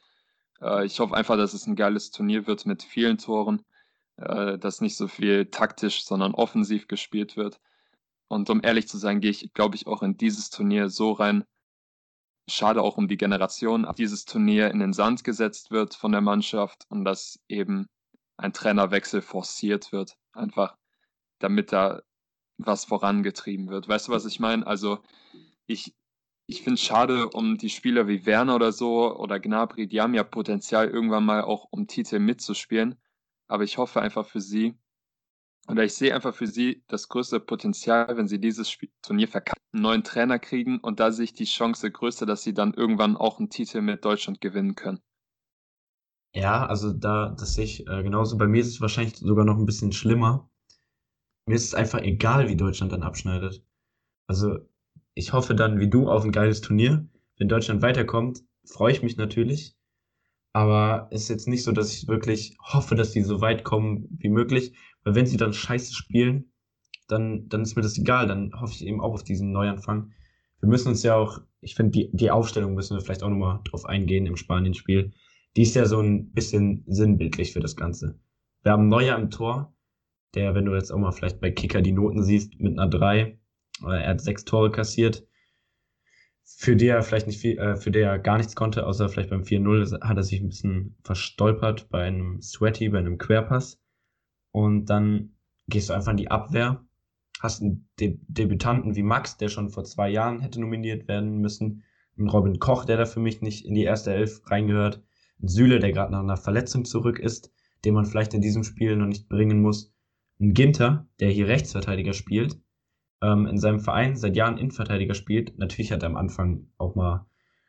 [0.61, 3.65] Äh, ich hoffe einfach, dass es ein geiles Turnier wird mit vielen Toren,
[4.17, 7.61] äh, dass nicht so viel taktisch, sondern offensiv gespielt wird.
[8.31, 11.45] Und um ehrlich zu sein, gehe ich, glaube ich, auch in dieses Turnier so rein.
[12.49, 16.85] Schade auch um die Generation, dieses Turnier in den Sand gesetzt wird von der Mannschaft
[16.89, 17.89] und dass eben
[18.37, 20.77] ein Trainerwechsel forciert wird, einfach
[21.41, 22.03] damit da
[22.57, 23.89] was vorangetrieben wird.
[23.89, 24.65] Weißt du, was ich meine?
[24.65, 25.01] Also
[25.67, 25.93] ich,
[26.47, 30.15] ich finde es schade um die Spieler wie Werner oder so oder Gnabry, die haben
[30.15, 32.95] ja Potenzial irgendwann mal auch um Titel mitzuspielen,
[33.49, 34.79] aber ich hoffe einfach für sie
[35.71, 39.63] oder ich sehe einfach für sie das größte Potenzial, wenn sie dieses Spiel, Turnier verkacken,
[39.73, 43.17] einen neuen Trainer kriegen und da sehe ich die Chance größer, dass sie dann irgendwann
[43.17, 45.01] auch einen Titel mit Deutschland gewinnen können.
[46.35, 48.37] Ja, also da, das sehe ich äh, genauso.
[48.37, 50.49] Bei mir ist es wahrscheinlich sogar noch ein bisschen schlimmer.
[51.47, 53.65] Mir ist es einfach egal, wie Deutschland dann abschneidet.
[54.27, 54.59] Also
[55.15, 57.09] ich hoffe dann, wie du, auf ein geiles Turnier.
[57.37, 59.77] Wenn Deutschland weiterkommt, freue ich mich natürlich.
[60.53, 64.09] Aber es ist jetzt nicht so, dass ich wirklich hoffe, dass die so weit kommen
[64.19, 64.75] wie möglich.
[65.05, 66.53] Weil wenn sie dann scheiße spielen,
[67.09, 68.27] dann, dann ist mir das egal.
[68.27, 70.13] Dann hoffe ich eben auch auf diesen Neuanfang.
[70.61, 73.61] Wir müssen uns ja auch, ich finde, die, die Aufstellung müssen wir vielleicht auch nochmal
[73.65, 75.13] drauf eingehen im Spanien-Spiel
[75.57, 78.19] die ist ja so ein bisschen sinnbildlich für das Ganze.
[78.63, 79.75] Wir haben Neuer im Tor,
[80.35, 83.39] der, wenn du jetzt auch mal vielleicht bei Kicker die Noten siehst, mit einer 3,
[83.83, 85.27] er hat sechs Tore kassiert,
[86.57, 89.31] für die er vielleicht nicht viel, äh, für der er gar nichts konnte, außer vielleicht
[89.31, 93.81] beim 4-0 hat er sich ein bisschen verstolpert bei einem Sweaty, bei einem Querpass.
[94.53, 95.37] Und dann
[95.69, 96.85] gehst du einfach in die Abwehr,
[97.41, 101.85] hast einen De Debütanten wie Max, der schon vor zwei Jahren hätte nominiert werden müssen,
[102.19, 105.03] einen Robin Koch, der da für mich nicht in die erste Elf reingehört,
[105.43, 107.53] ein Süle, der gerade nach einer Verletzung zurück ist,
[107.85, 109.95] den man vielleicht in diesem Spiel noch nicht bringen muss.
[110.39, 112.61] Ein Ginter, der hier Rechtsverteidiger spielt,
[113.23, 115.59] ähm, in seinem Verein seit Jahren Innenverteidiger spielt.
[115.59, 117.27] Natürlich hat er am Anfang auch mal,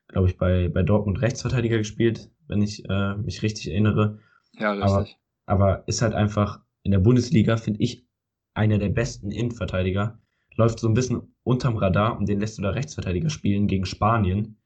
[0.07, 4.19] glaube ich, bei, bei Dortmund Rechtsverteidiger gespielt, wenn ich äh, mich richtig erinnere.
[4.53, 5.17] Ja, richtig.
[5.45, 8.05] Aber, aber ist halt einfach in der Bundesliga, finde ich,
[8.53, 10.19] einer der besten Innenverteidiger.
[10.55, 14.57] Läuft so ein bisschen unterm Radar und den lässt du da Rechtsverteidiger spielen gegen Spanien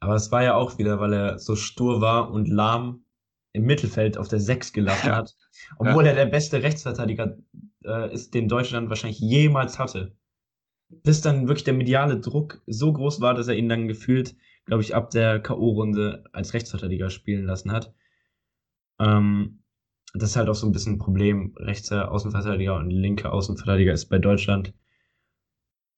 [0.00, 3.04] Aber es war ja auch wieder, weil er so stur war und lahm
[3.52, 5.36] im Mittelfeld auf der 6 gelassen hat.
[5.78, 6.10] Obwohl ja.
[6.10, 7.36] er der beste Rechtsverteidiger
[7.84, 10.16] äh, ist, den Deutschland wahrscheinlich jemals hatte.
[10.88, 14.82] Bis dann wirklich der mediale Druck so groß war, dass er ihn dann gefühlt, glaube
[14.82, 17.92] ich, ab der K.O.-Runde als Rechtsverteidiger spielen lassen hat.
[19.00, 19.62] Ähm,
[20.14, 21.54] das ist halt auch so ein bisschen ein Problem.
[21.56, 24.74] Rechter Außenverteidiger und linker Außenverteidiger ist bei Deutschland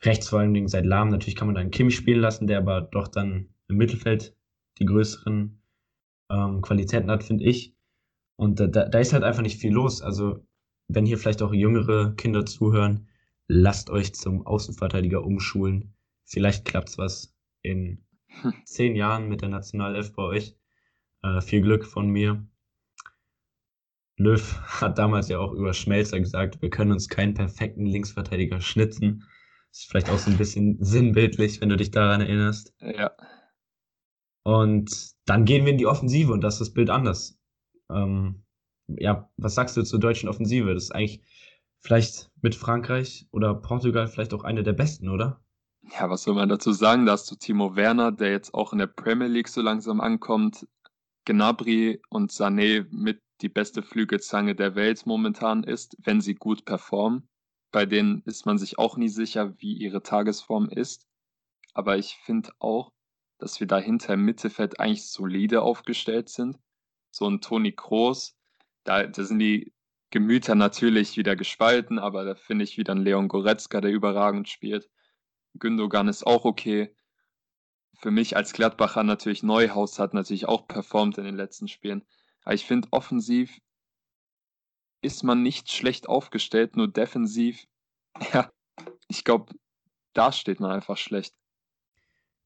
[0.03, 1.09] rechts vor allen Dingen seit Lahm.
[1.09, 4.37] Natürlich kann man dann Kimmich spielen lassen, der aber doch dann im Mittelfeld
[4.79, 5.61] die größeren
[6.31, 7.74] ähm, Qualitäten hat, finde ich.
[8.37, 10.03] Und da, da ist halt einfach nicht viel los.
[10.03, 10.46] Also,
[10.87, 13.09] wenn hier vielleicht auch jüngere Kinder zuhören,
[13.48, 15.94] lasst euch zum Außenverteidiger umschulen.
[16.24, 18.54] Vielleicht klappt's was in hm.
[18.64, 20.56] zehn Jahren mit der Nationalelf bei euch.
[21.22, 22.46] Äh, viel Glück von mir.
[24.16, 29.24] Löw hat damals ja auch über Schmelzer gesagt, wir können uns keinen perfekten Linksverteidiger schnitzen.
[29.70, 32.74] Das ist vielleicht auch so ein bisschen sinnbildlich, wenn du dich daran erinnerst.
[32.80, 33.12] Ja.
[34.42, 37.38] Und dann gehen wir in die Offensive und das ist das Bild anders.
[37.90, 38.44] Ähm,
[38.88, 40.74] ja, was sagst du zur deutschen Offensive?
[40.74, 41.22] Das ist eigentlich
[41.81, 45.41] vielleicht mit Frankreich oder Portugal vielleicht auch eine der besten, oder?
[45.83, 47.07] Ja, was soll man dazu sagen?
[47.07, 50.67] Da hast du Timo Werner, der jetzt auch in der Premier League so langsam ankommt.
[51.25, 57.29] Gnabry und Sané mit die beste Flügelzange der Welt momentan ist, wenn sie gut performen.
[57.71, 61.07] Bei denen ist man sich auch nie sicher, wie ihre Tagesform ist.
[61.75, 62.93] Aber ich finde auch,
[63.38, 66.59] dass wir dahinter im Mittelfeld eigentlich solide aufgestellt sind.
[67.11, 68.37] So ein Toni Kroos,
[68.85, 69.73] da, da sind die
[70.11, 74.88] Gemüter natürlich wieder gespalten, aber da finde ich wieder einen Leon Goretzka, der überragend spielt.
[75.55, 76.94] Gündogan ist auch okay.
[77.94, 82.07] Für mich als Gladbacher natürlich Neuhaus hat natürlich auch performt in den letzten Spielen.
[82.42, 83.59] Aber ich finde, offensiv
[85.03, 87.66] ist man nicht schlecht aufgestellt, nur defensiv,
[88.33, 88.51] ja,
[89.09, 89.55] ich glaube,
[90.12, 91.35] da steht man einfach schlecht.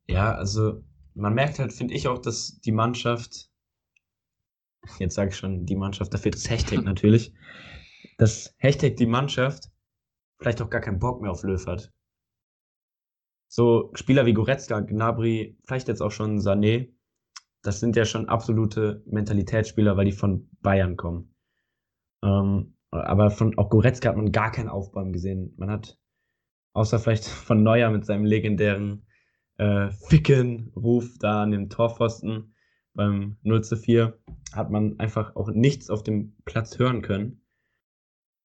[0.09, 0.83] Ja, also
[1.15, 3.51] man merkt halt, finde ich auch, dass die Mannschaft,
[4.99, 7.35] jetzt sage ich schon die Mannschaft, da fehlt das Hashtag natürlich,
[8.19, 9.71] dass Hashtag die Mannschaft
[10.39, 11.93] vielleicht auch gar keinen Bock mehr auf Löw hat.
[13.49, 16.93] So Spieler wie Goretzka, Gnabry, vielleicht jetzt auch schon Sané,
[17.63, 21.35] das sind ja schon absolute Mentalitätsspieler, weil die von Bayern kommen.
[22.25, 25.55] Ähm, aber von auch Goretzka hat man gar keinen Aufbäumen gesehen.
[25.57, 25.99] Man hat
[26.75, 29.07] außer vielleicht von Neuer mit seinem legendären
[29.59, 32.52] äh, Ficken-Ruf da an dem Torpfosten
[32.95, 34.19] beim 0 zu 4
[34.53, 37.43] hat man einfach auch nichts auf dem Platz hören können.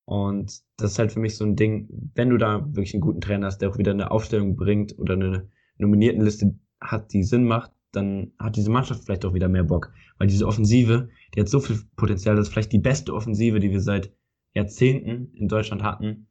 [0.05, 3.19] Und das ist halt für mich so ein Ding, wenn du da wirklich einen guten
[3.19, 7.71] Trainer hast, der auch wieder eine Aufstellung bringt oder eine Nominiertenliste hat, die Sinn macht,
[7.91, 9.91] dann hat diese Mannschaft vielleicht auch wieder mehr Bock.
[10.17, 13.71] Weil diese Offensive, die hat so viel Potenzial, das ist vielleicht die beste Offensive, die
[13.71, 14.13] wir seit
[14.53, 16.29] Jahrzehnten in Deutschland hatten.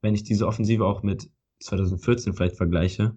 [0.00, 1.28] Wenn ich diese Offensive auch mit
[1.60, 3.16] 2014 vielleicht vergleiche,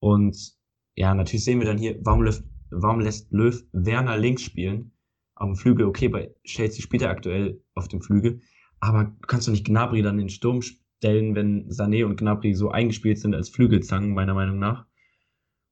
[0.00, 0.54] und
[0.96, 4.92] ja, natürlich sehen wir dann hier, warum, lässt, warum lässt Löw Werner links spielen?
[5.34, 8.40] Auf dem Flügel, okay, bei Chelsea spielt er aktuell auf dem Flügel,
[8.78, 12.54] aber du kannst doch nicht Gnabry dann in den Sturm stellen, wenn Sané und Gnabry
[12.54, 14.86] so eingespielt sind als Flügelzangen, meiner Meinung nach.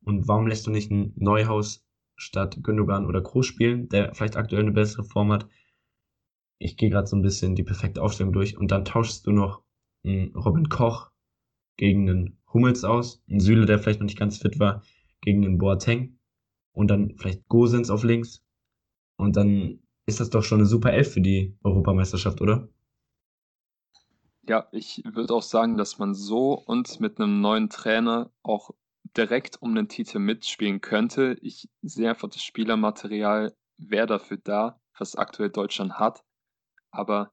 [0.04, 4.62] Und warum lässt du nicht ein Neuhaus statt Gündogan oder Kroos spielen, der vielleicht aktuell
[4.62, 5.48] eine bessere Form hat?
[6.58, 9.62] Ich gehe gerade so ein bisschen die perfekte Aufstellung durch und dann tauschst du noch
[10.04, 11.10] einen Robin Koch
[11.76, 14.82] gegen einen Hummels aus, ein Süle, der vielleicht noch nicht ganz fit war,
[15.20, 16.17] gegen den Boateng
[16.78, 18.40] und dann vielleicht Gosens auf links.
[19.16, 22.68] Und dann ist das doch schon eine super Elf für die Europameisterschaft, oder?
[24.42, 28.70] Ja, ich würde auch sagen, dass man so und mit einem neuen Trainer auch
[29.16, 31.36] direkt um den Titel mitspielen könnte.
[31.42, 36.24] Ich sehe einfach das Spielermaterial wäre dafür da, was aktuell Deutschland hat.
[36.92, 37.32] Aber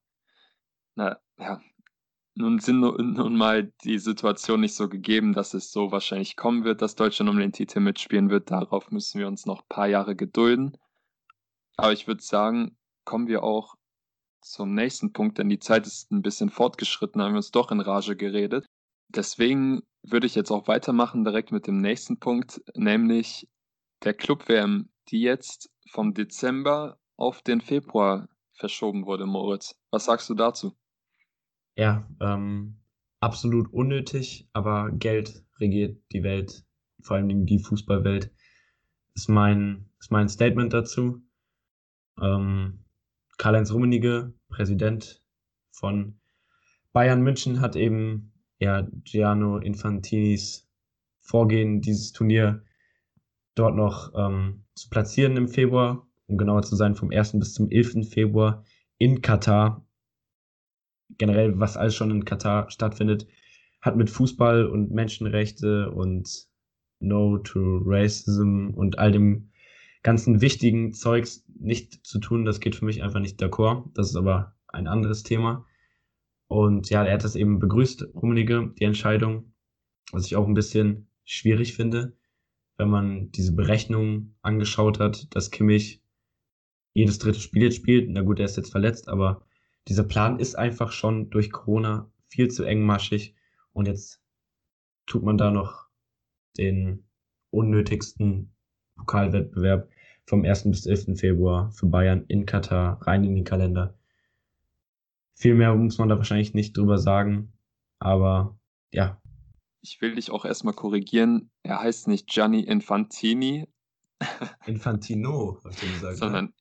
[0.95, 1.62] na ja,
[2.36, 6.82] nun sind nun mal die Situation nicht so gegeben, dass es so wahrscheinlich kommen wird,
[6.82, 8.52] dass Deutschland um den Titel mitspielen wird.
[8.52, 10.78] Darauf müssen wir uns noch ein paar Jahre gedulden.
[11.78, 13.76] Aber ich würde sagen, kommen wir auch
[14.41, 17.80] zum nächsten Punkt, denn die Zeit ist ein bisschen fortgeschritten, haben wir uns doch in
[17.80, 18.65] Rage geredet.
[19.08, 23.48] Deswegen würde ich jetzt auch weitermachen direkt mit dem nächsten Punkt, nämlich
[24.04, 29.76] der Club-WM, die jetzt vom Dezember auf den Februar verschoben wurde, Moritz.
[29.89, 30.76] Was sagst du dazu?
[31.76, 32.78] Ja, ähm,
[33.20, 36.64] absolut unnötig, aber Geld regiert die Welt,
[37.02, 38.32] vor allen Dingen die Fußballwelt,
[39.14, 41.22] ist mein, ist mein Statement dazu.
[42.22, 42.86] Ähm,
[43.38, 45.22] Karl-Heinz Rummenigge, Präsident
[45.72, 46.20] von
[46.94, 50.66] Bayern München, hat eben ja Gianno Infantinis
[51.20, 52.64] Vorgehen, dieses Turnier
[53.56, 57.40] dort noch ähm, zu platzieren im Februar, um genauer zu sein, vom 1.
[57.40, 58.08] bis zum 11.
[58.08, 58.64] Februar
[58.98, 59.85] in Katar.
[61.18, 63.28] Generell, was alles schon in Katar stattfindet,
[63.82, 66.48] hat mit Fußball und Menschenrechte und
[67.00, 69.52] No to Racism und all dem
[70.02, 72.46] ganzen wichtigen Zeugs nicht zu tun.
[72.46, 73.91] Das geht für mich einfach nicht d'accord.
[73.94, 75.65] Das ist aber ein anderes Thema.
[76.48, 79.54] Und ja, er hat das eben begrüßt, Rummenigge, die Entscheidung,
[80.12, 82.15] was ich auch ein bisschen schwierig finde,
[82.78, 86.02] wenn man diese Berechnung angeschaut hat, dass Kimmich
[86.94, 88.10] jedes dritte Spiel jetzt spielt.
[88.10, 89.44] Na gut, er ist jetzt verletzt, aber
[89.88, 93.36] dieser Plan ist einfach schon durch Corona viel zu engmaschig
[93.74, 94.21] und jetzt
[95.06, 95.88] tut man da noch
[96.58, 97.08] den
[97.52, 98.54] unnötigsten
[98.95, 99.89] Pokalwettbewerb
[100.26, 100.69] vom 1.
[100.71, 101.19] bis 11.
[101.19, 103.98] Februar für Bayern in Katar rein in den Kalender.
[105.36, 107.54] Viel mehr muss man da wahrscheinlich nicht drüber sagen,
[108.00, 108.58] aber
[108.91, 109.21] ja.
[109.82, 111.52] Ich will dich auch erstmal korrigieren.
[111.62, 113.67] Er heißt nicht Gianni Infantini.
[114.65, 116.13] Infantino, hast du gesagt.
[116.13, 116.17] Ne?
[116.17, 116.54] Sondern,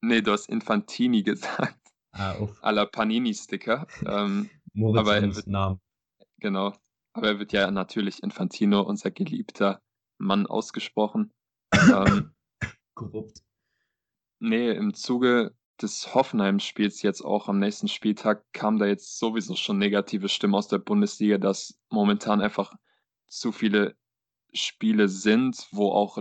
[0.00, 1.81] nee, du hast Infantini gesagt.
[2.12, 2.62] Ah, uff.
[2.62, 3.86] Aller Panini-Sticker.
[4.06, 5.80] Ähm, Moritz aber er wird, Namen.
[6.38, 6.74] Genau.
[7.14, 9.82] Aber er wird ja natürlich Infantino, unser geliebter
[10.18, 11.32] Mann, ausgesprochen.
[11.72, 12.34] ähm,
[12.94, 13.42] Korrupt.
[14.38, 19.78] Nee, im Zuge des Hoffenheim-Spiels jetzt auch am nächsten Spieltag kam da jetzt sowieso schon
[19.78, 22.72] negative Stimmen aus der Bundesliga, dass momentan einfach
[23.26, 23.96] zu viele
[24.52, 26.18] Spiele sind, wo auch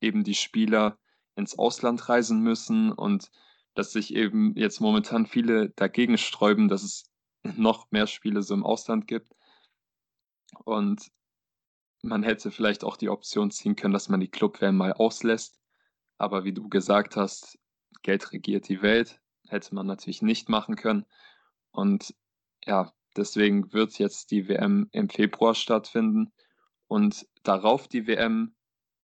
[0.00, 0.98] eben die Spieler
[1.34, 3.30] ins Ausland reisen müssen und
[3.74, 7.10] dass sich eben jetzt momentan viele dagegen sträuben, dass es
[7.42, 9.34] noch mehr Spiele so im Ausland gibt.
[10.64, 11.10] Und
[12.02, 15.58] man hätte vielleicht auch die Option ziehen können, dass man die Clubwärme mal auslässt.
[16.18, 17.58] Aber wie du gesagt hast,
[18.02, 19.20] Geld regiert die Welt.
[19.48, 21.06] Hätte man natürlich nicht machen können.
[21.70, 22.14] Und
[22.64, 26.32] ja, deswegen wird jetzt die WM im Februar stattfinden.
[26.86, 28.54] Und darauf die WM,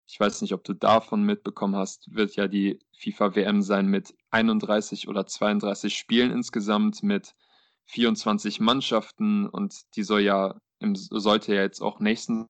[0.09, 5.07] ich weiß nicht, ob du davon mitbekommen hast, wird ja die FIFA-WM sein mit 31
[5.07, 7.35] oder 32 Spielen insgesamt, mit
[7.85, 12.47] 24 Mannschaften und die soll ja im, sollte ja jetzt auch nächsten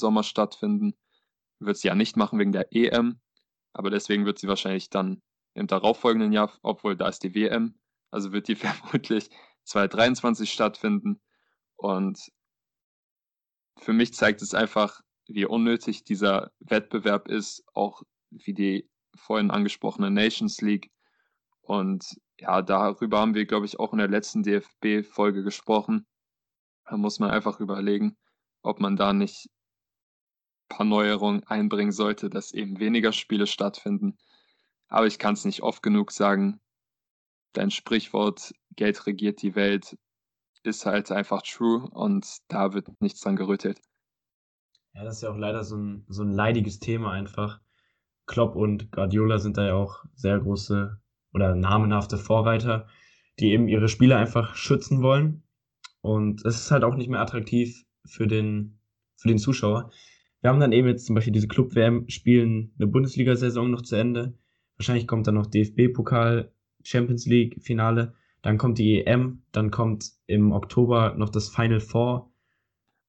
[0.00, 0.94] Sommer stattfinden.
[1.60, 3.20] Wird sie ja nicht machen wegen der EM,
[3.74, 5.20] aber deswegen wird sie wahrscheinlich dann
[5.52, 7.78] im darauffolgenden Jahr, obwohl da ist die WM,
[8.10, 9.28] also wird die vermutlich
[9.64, 11.20] 2023 stattfinden.
[11.76, 12.32] Und
[13.78, 20.10] für mich zeigt es einfach, wie unnötig dieser Wettbewerb ist, auch wie die vorhin angesprochene
[20.10, 20.90] Nations League.
[21.62, 22.04] Und
[22.38, 26.06] ja, darüber haben wir, glaube ich, auch in der letzten DFB-Folge gesprochen.
[26.84, 28.16] Da muss man einfach überlegen,
[28.62, 34.18] ob man da nicht ein paar Neuerungen einbringen sollte, dass eben weniger Spiele stattfinden.
[34.88, 36.60] Aber ich kann es nicht oft genug sagen.
[37.52, 39.96] Dein Sprichwort, Geld regiert die Welt,
[40.64, 43.80] ist halt einfach true und da wird nichts dran gerüttelt.
[44.94, 47.60] Ja, das ist ja auch leider so ein, so ein leidiges Thema einfach.
[48.26, 51.00] Klopp und Guardiola sind da ja auch sehr große
[51.32, 52.86] oder namenhafte Vorreiter,
[53.40, 55.42] die eben ihre Spieler einfach schützen wollen.
[56.00, 58.78] Und es ist halt auch nicht mehr attraktiv für den,
[59.16, 59.90] für den Zuschauer.
[60.40, 64.38] Wir haben dann eben jetzt zum Beispiel diese Club-WM, spielen eine Bundesliga-Saison noch zu Ende.
[64.76, 66.52] Wahrscheinlich kommt dann noch DFB-Pokal,
[66.82, 68.14] Champions League-Finale.
[68.42, 72.30] Dann kommt die EM, dann kommt im Oktober noch das Final Four.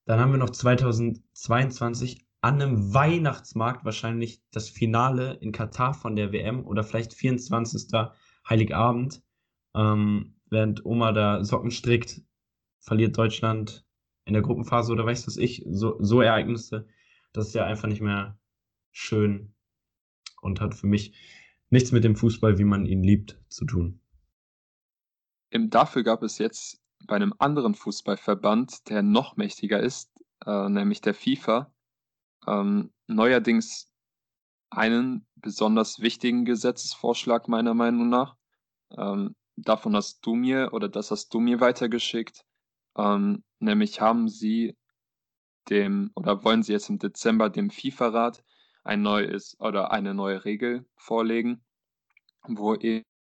[0.06, 6.32] Dann haben wir noch 2022 an einem Weihnachtsmarkt wahrscheinlich das Finale in Katar von der
[6.32, 7.92] WM oder vielleicht 24.
[8.48, 9.24] Heiligabend.
[9.74, 12.22] Ähm, während Oma da Socken strickt,
[12.80, 13.84] verliert Deutschland
[14.26, 16.88] in der Gruppenphase oder weiß was ich, so, so Ereignisse.
[17.34, 18.40] Das ist ja einfach nicht mehr
[18.92, 19.56] schön
[20.42, 21.16] und hat für mich
[21.72, 24.00] nichts mit dem Fußball, wie man ihn liebt, zu tun.
[25.52, 30.12] Dafür gab es jetzt bei einem anderen Fußballverband, der noch mächtiger ist,
[30.46, 31.72] äh, nämlich der FIFA,
[32.48, 33.92] ähm, neuerdings
[34.70, 38.36] einen besonders wichtigen Gesetzesvorschlag meiner Meinung nach.
[38.92, 42.44] Ähm, davon hast du mir oder das hast du mir weitergeschickt.
[42.98, 44.78] Ähm, nämlich haben sie
[45.70, 48.44] dem oder wollen sie jetzt im Dezember dem FIFA-Rat
[48.84, 51.64] ein neues oder eine neue Regel vorlegen,
[52.48, 52.76] wo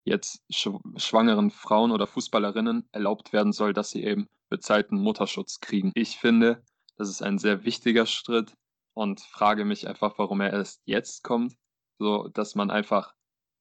[0.08, 5.92] jetzt schwangeren Frauen oder Fußballerinnen erlaubt werden soll, dass sie eben bezahlten Mutterschutz kriegen.
[5.94, 6.62] Ich finde,
[6.96, 8.54] das ist ein sehr wichtiger Schritt
[8.94, 11.54] und frage mich einfach, warum er erst jetzt kommt,
[11.98, 13.14] so dass man einfach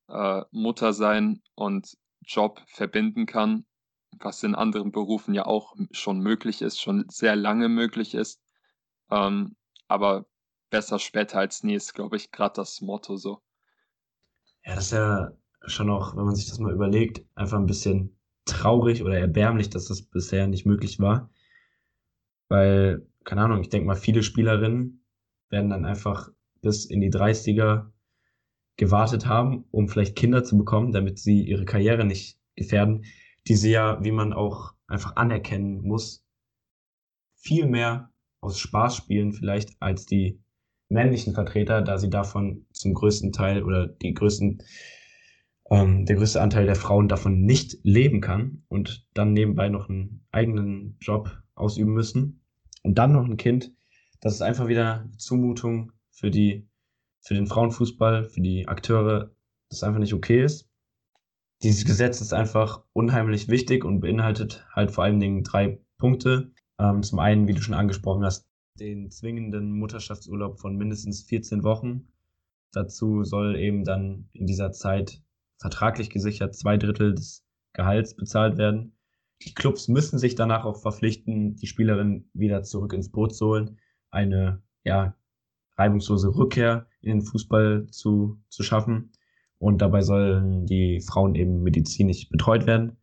[0.07, 3.65] äh, Mutter sein und Job verbinden kann,
[4.19, 8.41] was in anderen Berufen ja auch schon möglich ist, schon sehr lange möglich ist.
[9.11, 9.55] Ähm,
[9.87, 10.25] aber
[10.69, 13.41] besser später als nie ist, glaube ich, gerade das Motto so.
[14.65, 15.31] Ja, das ist ja
[15.67, 19.85] schon auch, wenn man sich das mal überlegt, einfach ein bisschen traurig oder erbärmlich, dass
[19.85, 21.29] das bisher nicht möglich war.
[22.49, 25.03] Weil, keine Ahnung, ich denke mal, viele Spielerinnen
[25.49, 26.29] werden dann einfach
[26.61, 27.91] bis in die 30er
[28.77, 33.05] gewartet haben, um vielleicht Kinder zu bekommen, damit sie ihre Karriere nicht gefährden,
[33.47, 36.23] die sie ja, wie man auch einfach anerkennen muss,
[37.35, 40.39] viel mehr aus Spaß spielen vielleicht als die
[40.89, 44.63] männlichen Vertreter, da sie davon zum größten Teil oder die größten
[45.69, 50.25] ähm, der größte Anteil der Frauen davon nicht leben kann und dann nebenbei noch einen
[50.31, 52.41] eigenen Job ausüben müssen
[52.83, 53.73] und dann noch ein Kind,
[54.21, 56.67] das ist einfach wieder eine Zumutung für die,
[57.21, 59.31] für den Frauenfußball, für die Akteure,
[59.69, 60.69] das einfach nicht okay ist.
[61.63, 66.51] Dieses Gesetz ist einfach unheimlich wichtig und beinhaltet halt vor allen Dingen drei Punkte.
[66.79, 68.47] Ähm, zum einen, wie du schon angesprochen hast,
[68.79, 72.07] den zwingenden Mutterschaftsurlaub von mindestens 14 Wochen.
[72.71, 75.23] Dazu soll eben dann in dieser Zeit
[75.57, 78.97] vertraglich gesichert zwei Drittel des Gehalts bezahlt werden.
[79.43, 83.79] Die Clubs müssen sich danach auch verpflichten, die Spielerin wieder zurück ins Boot zu holen,
[84.09, 85.15] eine ja,
[85.77, 89.11] reibungslose Rückkehr in den Fußball zu, zu schaffen.
[89.59, 92.97] Und dabei sollen die Frauen eben medizinisch betreut werden.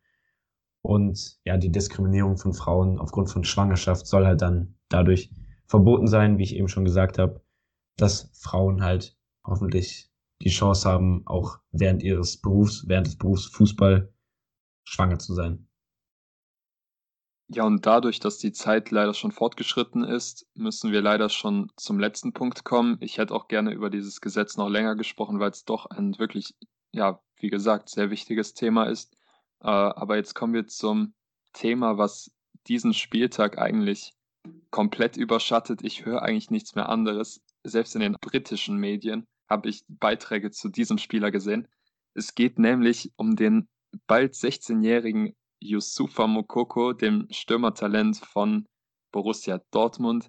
[0.83, 5.31] Und ja, die Diskriminierung von Frauen aufgrund von Schwangerschaft soll halt dann dadurch
[5.67, 7.41] verboten sein, wie ich eben schon gesagt habe,
[7.97, 10.11] dass Frauen halt hoffentlich
[10.45, 14.13] die Chance haben, auch während ihres Berufs, während des Berufs Fußball
[14.85, 15.67] schwanger zu sein.
[17.49, 21.99] Ja, und dadurch, dass die Zeit leider schon fortgeschritten ist, müssen wir leider schon zum
[21.99, 22.97] letzten Punkt kommen.
[23.01, 26.55] Ich hätte auch gerne über dieses Gesetz noch länger gesprochen, weil es doch ein wirklich,
[26.93, 29.15] ja, wie gesagt, sehr wichtiges Thema ist.
[29.61, 31.15] Äh, aber jetzt kommen wir zum
[31.53, 32.31] Thema, was
[32.67, 34.15] diesen Spieltag eigentlich
[34.71, 35.83] komplett überschattet.
[35.83, 37.43] Ich höre eigentlich nichts mehr anderes.
[37.63, 41.69] Selbst in den britischen Medien habe ich Beiträge zu diesem Spieler gesehen.
[42.15, 43.69] Es geht nämlich um den
[44.07, 48.67] bald 16-jährigen Yusufa Mokoko, dem Stürmertalent von
[49.13, 50.29] Borussia Dortmund,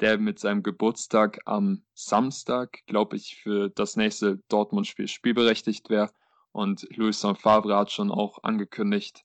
[0.00, 6.10] der mit seinem Geburtstag am Samstag, glaube ich, für das nächste Dortmund-Spiel spielberechtigt wäre.
[6.52, 9.24] Und Louis Favre hat schon auch angekündigt,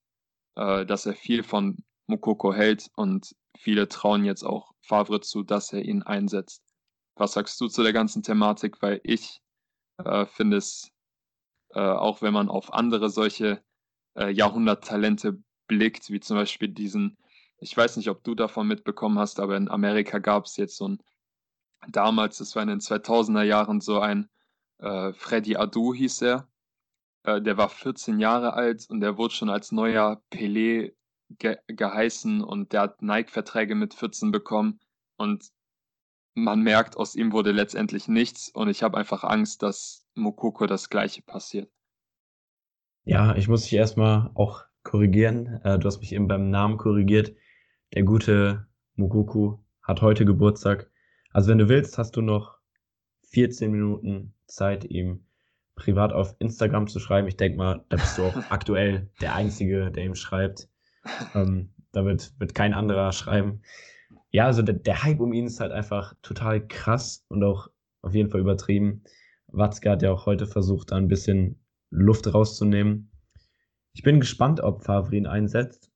[0.55, 5.71] äh, dass er viel von Mokoko hält und viele trauen jetzt auch Favre zu, dass
[5.71, 6.62] er ihn einsetzt.
[7.16, 8.82] Was sagst du zu der ganzen Thematik?
[8.82, 9.41] Weil ich
[9.97, 10.91] äh, finde es,
[11.70, 13.64] äh, auch wenn man auf andere solche
[14.16, 17.18] äh, Jahrhunderttalente blickt, wie zum Beispiel diesen,
[17.59, 20.88] ich weiß nicht, ob du davon mitbekommen hast, aber in Amerika gab es jetzt so
[20.89, 21.03] ein,
[21.89, 24.30] damals, das war in den 2000er Jahren, so ein
[24.80, 26.47] äh, Freddy Adu hieß er.
[27.24, 30.93] Äh, der war 14 Jahre alt und der wurde schon als neuer Pelé
[31.30, 34.80] ge geheißen und der hat Nike-Verträge mit 14 bekommen.
[35.18, 35.51] Und
[36.34, 40.89] man merkt, aus ihm wurde letztendlich nichts und ich habe einfach Angst, dass Mokoko das
[40.89, 41.69] gleiche passiert.
[43.03, 45.61] Ja, ich muss dich erstmal auch korrigieren.
[45.63, 47.34] Äh, du hast mich eben beim Namen korrigiert.
[47.93, 50.89] Der gute Mokoko hat heute Geburtstag.
[51.31, 52.57] Also wenn du willst, hast du noch
[53.29, 55.25] 14 Minuten Zeit, ihm
[55.75, 57.27] privat auf Instagram zu schreiben.
[57.27, 60.69] Ich denke mal, da bist du auch aktuell der Einzige, der ihm schreibt.
[61.34, 63.61] Ähm, da wird, wird kein anderer schreiben
[64.34, 67.69] ja, also der, der Hype um ihn ist halt einfach total krass und auch
[68.01, 69.03] auf jeden Fall übertrieben.
[69.47, 73.11] Watzke hat ja auch heute versucht, da ein bisschen Luft rauszunehmen.
[73.93, 75.91] Ich bin gespannt, ob Favre ihn einsetzt.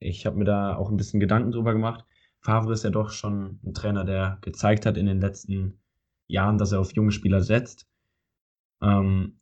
[0.00, 2.06] Ich habe mir da auch ein bisschen Gedanken drüber gemacht.
[2.40, 5.78] Favre ist ja doch schon ein Trainer, der gezeigt hat in den letzten
[6.26, 7.86] Jahren, dass er auf junge Spieler setzt.
[8.80, 9.40] Ähm,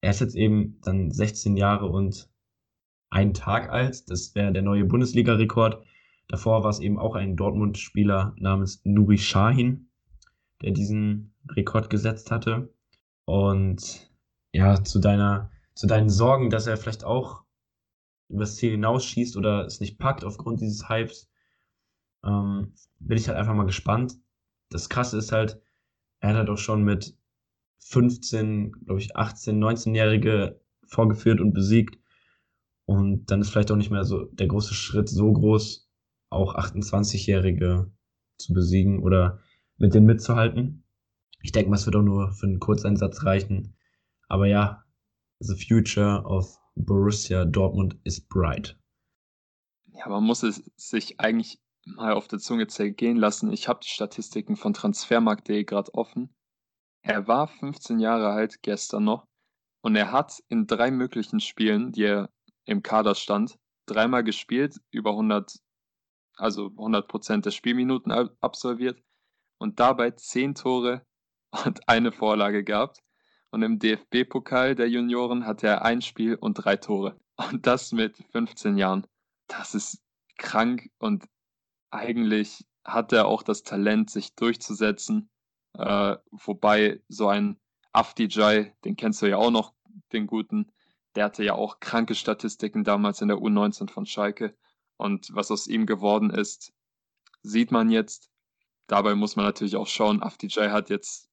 [0.00, 2.28] er ist jetzt eben dann 16 Jahre und
[3.10, 4.10] einen Tag alt.
[4.10, 5.84] Das wäre der neue Bundesliga-Rekord.
[6.28, 9.88] Davor war es eben auch ein Dortmund-Spieler namens Nuri Shahin,
[10.62, 12.72] der diesen Rekord gesetzt hatte.
[13.24, 14.10] Und
[14.52, 17.44] ja, zu deiner, zu deinen Sorgen, dass er vielleicht auch
[18.28, 21.30] übers Ziel hinausschießt oder es nicht packt aufgrund dieses Hypes,
[22.24, 24.18] ähm, bin ich halt einfach mal gespannt.
[24.68, 25.60] Das Krasse ist halt,
[26.20, 27.16] er hat halt auch schon mit
[27.78, 31.98] 15, glaube ich, 18, 19-Jährige vorgeführt und besiegt.
[32.84, 35.87] Und dann ist vielleicht auch nicht mehr so der große Schritt so groß,
[36.30, 37.90] auch 28-Jährige
[38.38, 39.40] zu besiegen oder
[39.76, 40.84] mit denen mitzuhalten.
[41.42, 43.76] Ich denke mal, es wird auch nur für einen Kurzeinsatz reichen.
[44.28, 44.84] Aber ja,
[45.40, 48.78] the future of Borussia Dortmund is bright.
[49.86, 53.52] Ja, man muss es sich eigentlich mal auf der Zunge zergehen lassen.
[53.52, 56.34] Ich habe die Statistiken von transfermarkt.de gerade offen.
[57.02, 59.26] Er war 15 Jahre alt gestern noch
[59.82, 62.30] und er hat in drei möglichen Spielen, die er
[62.64, 65.58] im Kader stand, dreimal gespielt, über 100
[66.38, 69.02] also 100% der Spielminuten absolviert
[69.58, 71.06] und dabei 10 Tore
[71.64, 73.02] und eine Vorlage gehabt.
[73.50, 77.18] Und im DFB-Pokal der Junioren hatte er ein Spiel und drei Tore.
[77.36, 79.06] Und das mit 15 Jahren.
[79.46, 80.02] Das ist
[80.36, 81.24] krank und
[81.90, 85.30] eigentlich hat er auch das Talent, sich durchzusetzen.
[85.74, 87.58] Äh, wobei so ein
[87.92, 89.74] Afdijay, den kennst du ja auch noch,
[90.12, 90.70] den guten,
[91.14, 94.56] der hatte ja auch kranke Statistiken damals in der U19 von Schalke.
[94.98, 96.74] Und was aus ihm geworden ist,
[97.42, 98.30] sieht man jetzt.
[98.88, 101.30] Dabei muss man natürlich auch schauen, Afdijay hat jetzt,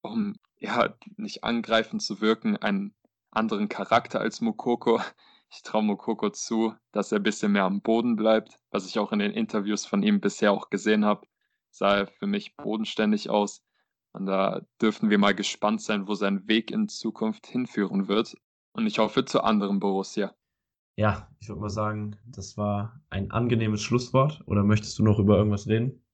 [0.00, 2.94] um ja nicht angreifend zu wirken, einen
[3.30, 5.00] anderen Charakter als Mokoko.
[5.50, 9.12] Ich traue Mokoko zu, dass er ein bisschen mehr am Boden bleibt, was ich auch
[9.12, 11.26] in den Interviews von ihm bisher auch gesehen habe.
[11.70, 13.62] Sah er für mich bodenständig aus.
[14.12, 18.34] Und da dürfen wir mal gespannt sein, wo sein Weg in Zukunft hinführen wird.
[18.72, 20.34] Und ich hoffe zu anderen Borussia.
[20.96, 24.42] Ja, ich würde mal sagen, das war ein angenehmes Schlusswort.
[24.46, 26.04] Oder möchtest du noch über irgendwas reden?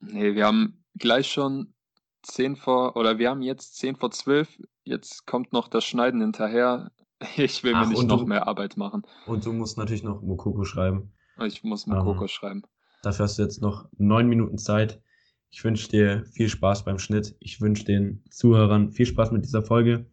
[0.00, 1.74] Nee, wir haben gleich schon
[2.22, 4.62] 10 vor, oder wir haben jetzt 10 vor 12.
[4.84, 6.90] Jetzt kommt noch das Schneiden hinterher.
[7.36, 9.02] Ich will Ach, mir nicht noch du, mehr Arbeit machen.
[9.26, 11.12] Und du musst natürlich noch Mokoko schreiben.
[11.38, 12.62] Ich muss Mokoko ähm, schreiben.
[13.02, 15.02] Dafür hast du jetzt noch neun Minuten Zeit.
[15.50, 17.36] Ich wünsche dir viel Spaß beim Schnitt.
[17.40, 20.06] Ich wünsche den Zuhörern viel Spaß mit dieser Folge.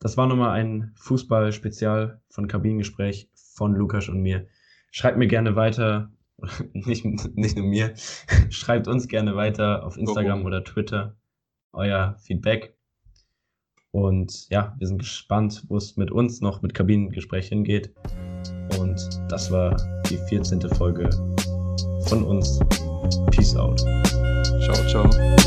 [0.00, 4.46] Das war nochmal ein Fußball-Spezial von Kabinengespräch von Lukas und mir.
[4.90, 6.10] Schreibt mir gerne weiter,
[6.72, 7.94] nicht, nicht nur mir,
[8.50, 11.16] schreibt uns gerne weiter auf Instagram oder Twitter
[11.72, 12.74] euer Feedback.
[13.90, 17.94] Und ja, wir sind gespannt, wo es mit uns noch mit Kabinengespräch hingeht.
[18.78, 19.76] Und das war
[20.08, 20.60] die 14.
[20.74, 21.08] Folge
[22.06, 22.60] von uns.
[23.30, 23.80] Peace out.
[24.60, 25.37] Ciao, ciao.